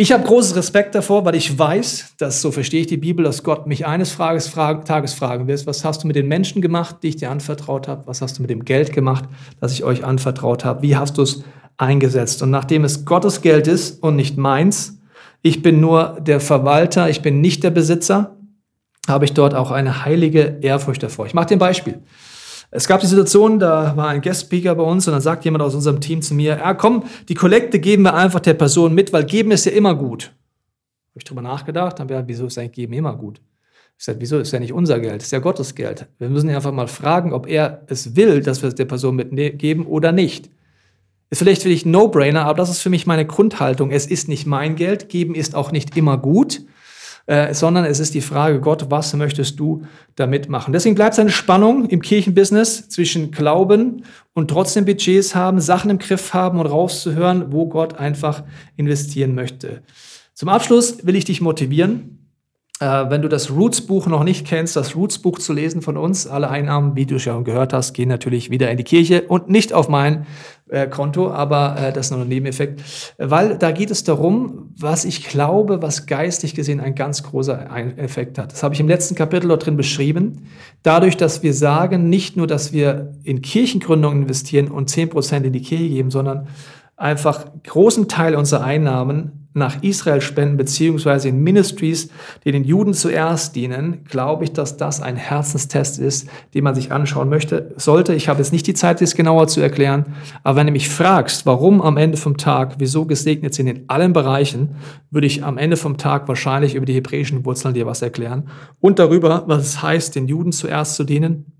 Ich 0.00 0.12
habe 0.12 0.22
großen 0.22 0.54
Respekt 0.54 0.94
davor, 0.94 1.24
weil 1.24 1.34
ich 1.34 1.58
weiß, 1.58 2.14
dass, 2.18 2.40
so 2.40 2.52
verstehe 2.52 2.82
ich 2.82 2.86
die 2.86 2.98
Bibel, 2.98 3.24
dass 3.24 3.42
Gott 3.42 3.66
mich 3.66 3.84
eines 3.84 4.12
Frages, 4.12 4.46
Frage, 4.46 4.84
Tages 4.84 5.12
fragen 5.12 5.48
wird, 5.48 5.66
was 5.66 5.84
hast 5.84 6.04
du 6.04 6.06
mit 6.06 6.14
den 6.14 6.28
Menschen 6.28 6.62
gemacht, 6.62 6.98
die 7.02 7.08
ich 7.08 7.16
dir 7.16 7.32
anvertraut 7.32 7.88
habe? 7.88 8.06
Was 8.06 8.22
hast 8.22 8.38
du 8.38 8.42
mit 8.42 8.48
dem 8.48 8.64
Geld 8.64 8.92
gemacht, 8.92 9.24
das 9.60 9.72
ich 9.72 9.82
euch 9.82 10.04
anvertraut 10.04 10.64
habe? 10.64 10.82
Wie 10.82 10.94
hast 10.94 11.18
du 11.18 11.22
es 11.22 11.42
eingesetzt? 11.78 12.44
Und 12.44 12.50
nachdem 12.50 12.84
es 12.84 13.06
Gottes 13.06 13.42
Geld 13.42 13.66
ist 13.66 14.00
und 14.00 14.14
nicht 14.14 14.38
meins, 14.38 15.00
ich 15.42 15.62
bin 15.62 15.80
nur 15.80 16.20
der 16.20 16.38
Verwalter, 16.38 17.10
ich 17.10 17.20
bin 17.20 17.40
nicht 17.40 17.64
der 17.64 17.70
Besitzer, 17.70 18.36
habe 19.08 19.24
ich 19.24 19.32
dort 19.32 19.52
auch 19.52 19.72
eine 19.72 20.04
heilige 20.04 20.58
Ehrfurcht 20.60 21.02
davor. 21.02 21.26
Ich 21.26 21.34
mache 21.34 21.46
dir 21.46 21.56
ein 21.56 21.58
Beispiel. 21.58 21.98
Es 22.70 22.86
gab 22.86 23.00
die 23.00 23.06
Situation, 23.06 23.58
da 23.58 23.96
war 23.96 24.08
ein 24.08 24.20
Guest-Speaker 24.20 24.74
bei 24.74 24.82
uns 24.82 25.06
und 25.08 25.12
dann 25.12 25.22
sagt 25.22 25.44
jemand 25.44 25.62
aus 25.62 25.74
unserem 25.74 26.00
Team 26.00 26.20
zu 26.20 26.34
mir, 26.34 26.58
ja 26.58 26.74
komm, 26.74 27.04
die 27.28 27.34
Kollekte 27.34 27.78
geben 27.78 28.02
wir 28.02 28.14
einfach 28.14 28.40
der 28.40 28.54
Person 28.54 28.94
mit, 28.94 29.12
weil 29.12 29.24
geben 29.24 29.52
ist 29.52 29.64
ja 29.64 29.72
immer 29.72 29.94
gut. 29.94 30.24
Habe 30.24 31.18
ich 31.18 31.24
drüber 31.24 31.42
nachgedacht, 31.42 31.98
dann 31.98 32.08
wäre, 32.08 32.24
wieso 32.26 32.46
ist 32.46 32.58
eigentlich 32.58 32.72
geben 32.72 32.92
immer 32.92 33.16
gut? 33.16 33.40
Ich 33.96 34.04
sage, 34.04 34.20
wieso 34.20 34.38
ist 34.38 34.52
ja 34.52 34.60
nicht 34.60 34.72
unser 34.72 35.00
Geld, 35.00 35.22
ist 35.22 35.32
ja 35.32 35.38
Gottes 35.38 35.74
Geld. 35.74 36.06
Wir 36.18 36.28
müssen 36.28 36.50
einfach 36.50 36.70
mal 36.70 36.86
fragen, 36.86 37.32
ob 37.32 37.48
er 37.48 37.82
es 37.88 38.14
will, 38.14 38.42
dass 38.42 38.62
wir 38.62 38.68
es 38.68 38.74
der 38.74 38.84
Person 38.84 39.16
mitgeben 39.16 39.86
oder 39.86 40.12
nicht. 40.12 40.50
Ist 41.30 41.38
vielleicht 41.38 41.62
für 41.62 41.68
dich 41.68 41.84
ein 41.84 41.90
No-Brainer, 41.90 42.44
aber 42.44 42.58
das 42.58 42.70
ist 42.70 42.80
für 42.80 42.90
mich 42.90 43.06
meine 43.06 43.26
Grundhaltung. 43.26 43.90
Es 43.90 44.06
ist 44.06 44.28
nicht 44.28 44.46
mein 44.46 44.76
Geld, 44.76 45.08
geben 45.08 45.34
ist 45.34 45.54
auch 45.54 45.72
nicht 45.72 45.96
immer 45.96 46.16
gut. 46.16 46.62
Äh, 47.28 47.52
sondern 47.52 47.84
es 47.84 48.00
ist 48.00 48.14
die 48.14 48.22
Frage, 48.22 48.58
Gott, 48.58 48.86
was 48.88 49.12
möchtest 49.12 49.60
du 49.60 49.82
damit 50.16 50.48
machen? 50.48 50.72
Deswegen 50.72 50.94
bleibt 50.94 51.12
es 51.12 51.18
eine 51.18 51.28
Spannung 51.28 51.84
im 51.84 52.00
Kirchenbusiness 52.00 52.88
zwischen 52.88 53.32
Glauben 53.32 54.04
und 54.32 54.48
trotzdem 54.48 54.86
Budgets 54.86 55.34
haben, 55.34 55.60
Sachen 55.60 55.90
im 55.90 55.98
Griff 55.98 56.32
haben 56.32 56.58
und 56.58 56.64
rauszuhören, 56.64 57.52
wo 57.52 57.66
Gott 57.66 57.98
einfach 57.98 58.44
investieren 58.76 59.34
möchte. 59.34 59.82
Zum 60.32 60.48
Abschluss 60.48 61.04
will 61.04 61.16
ich 61.16 61.26
dich 61.26 61.42
motivieren. 61.42 62.17
Äh, 62.80 63.10
wenn 63.10 63.22
du 63.22 63.28
das 63.28 63.50
Roots-Buch 63.50 64.06
noch 64.06 64.22
nicht 64.22 64.46
kennst, 64.46 64.76
das 64.76 64.94
Roots-Buch 64.94 65.38
zu 65.38 65.52
lesen 65.52 65.82
von 65.82 65.96
uns, 65.96 66.26
alle 66.26 66.48
Einnahmen, 66.48 66.94
wie 66.94 67.06
du 67.06 67.18
schon 67.18 67.42
gehört 67.42 67.72
hast, 67.72 67.92
gehen 67.92 68.08
natürlich 68.08 68.50
wieder 68.50 68.70
in 68.70 68.76
die 68.76 68.84
Kirche 68.84 69.22
und 69.22 69.48
nicht 69.48 69.72
auf 69.72 69.88
mein 69.88 70.26
äh, 70.68 70.86
Konto, 70.86 71.30
aber 71.30 71.76
äh, 71.76 71.92
das 71.92 72.06
ist 72.06 72.12
nur 72.12 72.20
ein 72.20 72.28
Nebeneffekt, 72.28 73.14
weil 73.18 73.58
da 73.58 73.72
geht 73.72 73.90
es 73.90 74.04
darum, 74.04 74.70
was 74.78 75.04
ich 75.04 75.24
glaube, 75.24 75.82
was 75.82 76.06
geistig 76.06 76.54
gesehen 76.54 76.78
ein 76.78 76.94
ganz 76.94 77.24
großer 77.24 77.68
Effekt 77.96 78.38
hat. 78.38 78.52
Das 78.52 78.62
habe 78.62 78.74
ich 78.74 78.80
im 78.80 78.88
letzten 78.88 79.16
Kapitel 79.16 79.48
dort 79.48 79.66
drin 79.66 79.76
beschrieben. 79.76 80.46
Dadurch, 80.84 81.16
dass 81.16 81.42
wir 81.42 81.54
sagen, 81.54 82.08
nicht 82.08 82.36
nur, 82.36 82.46
dass 82.46 82.72
wir 82.72 83.14
in 83.24 83.42
Kirchengründung 83.42 84.22
investieren 84.22 84.68
und 84.68 84.88
10% 84.88 85.42
in 85.42 85.52
die 85.52 85.62
Kirche 85.62 85.88
geben, 85.88 86.10
sondern 86.10 86.46
einfach 86.96 87.46
großen 87.64 88.08
Teil 88.08 88.34
unserer 88.36 88.62
Einnahmen 88.62 89.37
nach 89.58 89.82
Israel 89.82 90.20
spenden, 90.20 90.56
beziehungsweise 90.56 91.28
in 91.28 91.42
Ministries, 91.42 92.08
die 92.44 92.52
den 92.52 92.64
Juden 92.64 92.94
zuerst 92.94 93.56
dienen, 93.56 94.04
glaube 94.04 94.44
ich, 94.44 94.52
dass 94.52 94.76
das 94.76 95.02
ein 95.02 95.16
Herzenstest 95.16 95.98
ist, 95.98 96.28
den 96.54 96.64
man 96.64 96.74
sich 96.74 96.92
anschauen 96.92 97.28
möchte, 97.28 97.74
sollte. 97.76 98.14
Ich 98.14 98.28
habe 98.28 98.38
jetzt 98.38 98.52
nicht 98.52 98.66
die 98.66 98.74
Zeit, 98.74 99.00
das 99.00 99.14
genauer 99.14 99.48
zu 99.48 99.60
erklären, 99.60 100.06
aber 100.42 100.56
wenn 100.56 100.66
du 100.66 100.72
mich 100.72 100.88
fragst, 100.88 101.44
warum 101.46 101.82
am 101.82 101.96
Ende 101.96 102.16
vom 102.16 102.36
Tag 102.36 102.80
wir 102.80 102.88
so 102.88 103.04
gesegnet 103.04 103.54
sind 103.54 103.66
in 103.66 103.84
allen 103.88 104.12
Bereichen, 104.12 104.76
würde 105.10 105.26
ich 105.26 105.44
am 105.44 105.58
Ende 105.58 105.76
vom 105.76 105.98
Tag 105.98 106.28
wahrscheinlich 106.28 106.74
über 106.74 106.86
die 106.86 106.94
hebräischen 106.94 107.44
Wurzeln 107.44 107.74
dir 107.74 107.86
was 107.86 108.02
erklären 108.02 108.48
und 108.80 108.98
darüber, 108.98 109.44
was 109.46 109.66
es 109.66 109.82
heißt, 109.82 110.14
den 110.14 110.28
Juden 110.28 110.52
zuerst 110.52 110.94
zu 110.94 111.04
dienen 111.04 111.57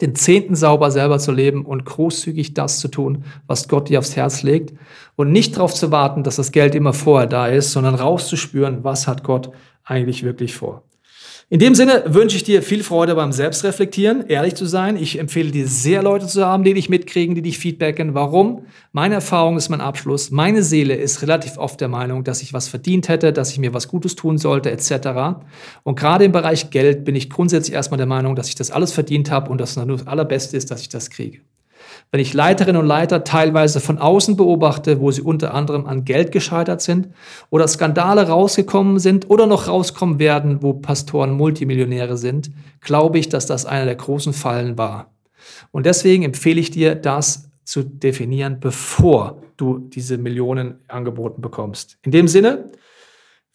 den 0.00 0.14
Zehnten 0.14 0.54
sauber 0.54 0.90
selber 0.90 1.18
zu 1.18 1.32
leben 1.32 1.64
und 1.64 1.84
großzügig 1.84 2.54
das 2.54 2.78
zu 2.78 2.88
tun, 2.88 3.24
was 3.46 3.68
Gott 3.68 3.88
dir 3.88 3.98
aufs 3.98 4.16
Herz 4.16 4.42
legt 4.42 4.74
und 5.16 5.32
nicht 5.32 5.56
darauf 5.56 5.74
zu 5.74 5.90
warten, 5.90 6.22
dass 6.22 6.36
das 6.36 6.52
Geld 6.52 6.74
immer 6.74 6.92
vorher 6.92 7.26
da 7.28 7.46
ist, 7.46 7.72
sondern 7.72 7.94
rauszuspüren, 7.94 8.84
was 8.84 9.08
hat 9.08 9.24
Gott 9.24 9.50
eigentlich 9.84 10.22
wirklich 10.22 10.54
vor. 10.54 10.87
In 11.50 11.60
dem 11.60 11.74
Sinne 11.74 12.02
wünsche 12.08 12.36
ich 12.36 12.44
dir 12.44 12.62
viel 12.62 12.82
Freude 12.82 13.14
beim 13.14 13.32
Selbstreflektieren, 13.32 14.26
ehrlich 14.26 14.54
zu 14.54 14.66
sein. 14.66 14.98
Ich 14.98 15.18
empfehle 15.18 15.50
dir 15.50 15.66
sehr 15.66 16.02
Leute 16.02 16.26
zu 16.26 16.44
haben, 16.44 16.62
die 16.62 16.74
dich 16.74 16.90
mitkriegen, 16.90 17.34
die 17.34 17.40
dich 17.40 17.56
feedbacken. 17.56 18.12
Warum? 18.12 18.66
Meine 18.92 19.14
Erfahrung 19.14 19.56
ist 19.56 19.70
mein 19.70 19.80
Abschluss. 19.80 20.30
Meine 20.30 20.62
Seele 20.62 20.94
ist 20.94 21.22
relativ 21.22 21.56
oft 21.56 21.80
der 21.80 21.88
Meinung, 21.88 22.22
dass 22.22 22.42
ich 22.42 22.52
was 22.52 22.68
verdient 22.68 23.08
hätte, 23.08 23.32
dass 23.32 23.50
ich 23.50 23.58
mir 23.58 23.72
was 23.72 23.88
Gutes 23.88 24.14
tun 24.14 24.36
sollte, 24.36 24.70
etc. 24.70 25.40
Und 25.84 25.98
gerade 25.98 26.26
im 26.26 26.32
Bereich 26.32 26.68
Geld 26.68 27.06
bin 27.06 27.16
ich 27.16 27.30
grundsätzlich 27.30 27.74
erstmal 27.74 27.96
der 27.96 28.06
Meinung, 28.06 28.36
dass 28.36 28.50
ich 28.50 28.54
das 28.54 28.70
alles 28.70 28.92
verdient 28.92 29.30
habe 29.30 29.50
und 29.50 29.58
dass 29.58 29.74
nur 29.74 29.96
das 29.96 30.06
Allerbeste 30.06 30.54
ist, 30.54 30.70
dass 30.70 30.82
ich 30.82 30.90
das 30.90 31.08
kriege. 31.08 31.40
Wenn 32.10 32.20
ich 32.20 32.32
Leiterinnen 32.32 32.80
und 32.80 32.86
Leiter 32.86 33.22
teilweise 33.22 33.80
von 33.80 33.98
außen 33.98 34.36
beobachte, 34.36 35.00
wo 35.00 35.10
sie 35.10 35.20
unter 35.20 35.52
anderem 35.52 35.86
an 35.86 36.04
Geld 36.04 36.32
gescheitert 36.32 36.80
sind 36.80 37.08
oder 37.50 37.68
Skandale 37.68 38.28
rausgekommen 38.28 38.98
sind 38.98 39.28
oder 39.28 39.46
noch 39.46 39.68
rauskommen 39.68 40.18
werden, 40.18 40.62
wo 40.62 40.72
Pastoren 40.72 41.32
Multimillionäre 41.32 42.16
sind, 42.16 42.50
glaube 42.80 43.18
ich, 43.18 43.28
dass 43.28 43.44
das 43.46 43.66
einer 43.66 43.84
der 43.84 43.96
großen 43.96 44.32
Fallen 44.32 44.78
war. 44.78 45.12
Und 45.70 45.84
deswegen 45.84 46.22
empfehle 46.22 46.60
ich 46.60 46.70
dir, 46.70 46.94
das 46.94 47.50
zu 47.64 47.82
definieren, 47.82 48.60
bevor 48.60 49.42
du 49.58 49.78
diese 49.78 50.16
Millionen 50.16 50.76
angeboten 50.88 51.42
bekommst. 51.42 51.98
In 52.02 52.12
dem 52.12 52.28
Sinne, 52.28 52.70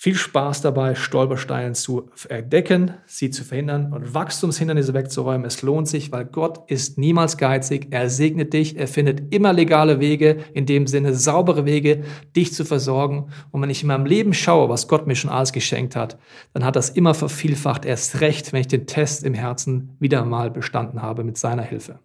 viel 0.04 0.16
Spaß 0.16 0.60
dabei, 0.60 0.96
Stolpersteine 0.96 1.72
zu 1.72 2.10
entdecken, 2.28 2.96
sie 3.06 3.30
zu 3.30 3.46
verhindern 3.46 3.94
und 3.94 4.14
Wachstumshindernisse 4.14 4.94
wegzuräumen. 4.94 5.46
Es 5.46 5.62
lohnt 5.62 5.88
sich, 5.88 6.12
weil 6.12 6.26
Gott 6.26 6.70
ist 6.70 6.98
niemals 6.98 7.38
geizig. 7.38 7.88
Er 7.92 8.10
segnet 8.10 8.52
dich. 8.52 8.76
Er 8.76 8.90
findet 8.90 9.34
immer 9.34 9.54
legale 9.54 10.02
Wege, 10.02 10.40
in 10.54 10.66
dem 10.66 10.88
Sinne 10.88 11.14
saubere 11.14 11.64
Wege, 11.64 12.04
dich 12.36 12.54
zu 12.54 12.66
versorgen. 12.66 13.30
Und 13.52 13.62
wenn 13.62 13.70
ich 13.70 13.84
in 13.84 13.88
meinem 13.88 14.06
Leben 14.06 14.34
schaue, 14.34 14.68
was 14.68 14.90
Gott 14.90 15.08
mir 15.08 15.16
schon 15.16 15.32
alles 15.32 15.54
geschenkt 15.54 15.96
hat, 15.96 16.18
dann 16.52 16.66
hat 16.66 16.76
das 16.76 16.90
immer 16.90 17.14
vervielfacht. 17.14 17.86
Erst 17.86 18.20
recht, 18.20 18.52
wenn 18.52 18.60
ich 18.60 18.68
den 18.68 18.88
Test 18.88 19.24
im 19.24 19.34
Herzen 19.34 19.96
wieder 20.02 20.26
mal 20.26 20.52
bestanden 20.52 21.02
habe 21.02 21.24
mit 21.24 21.38
seiner 21.38 21.64
Hilfe. 21.64 22.00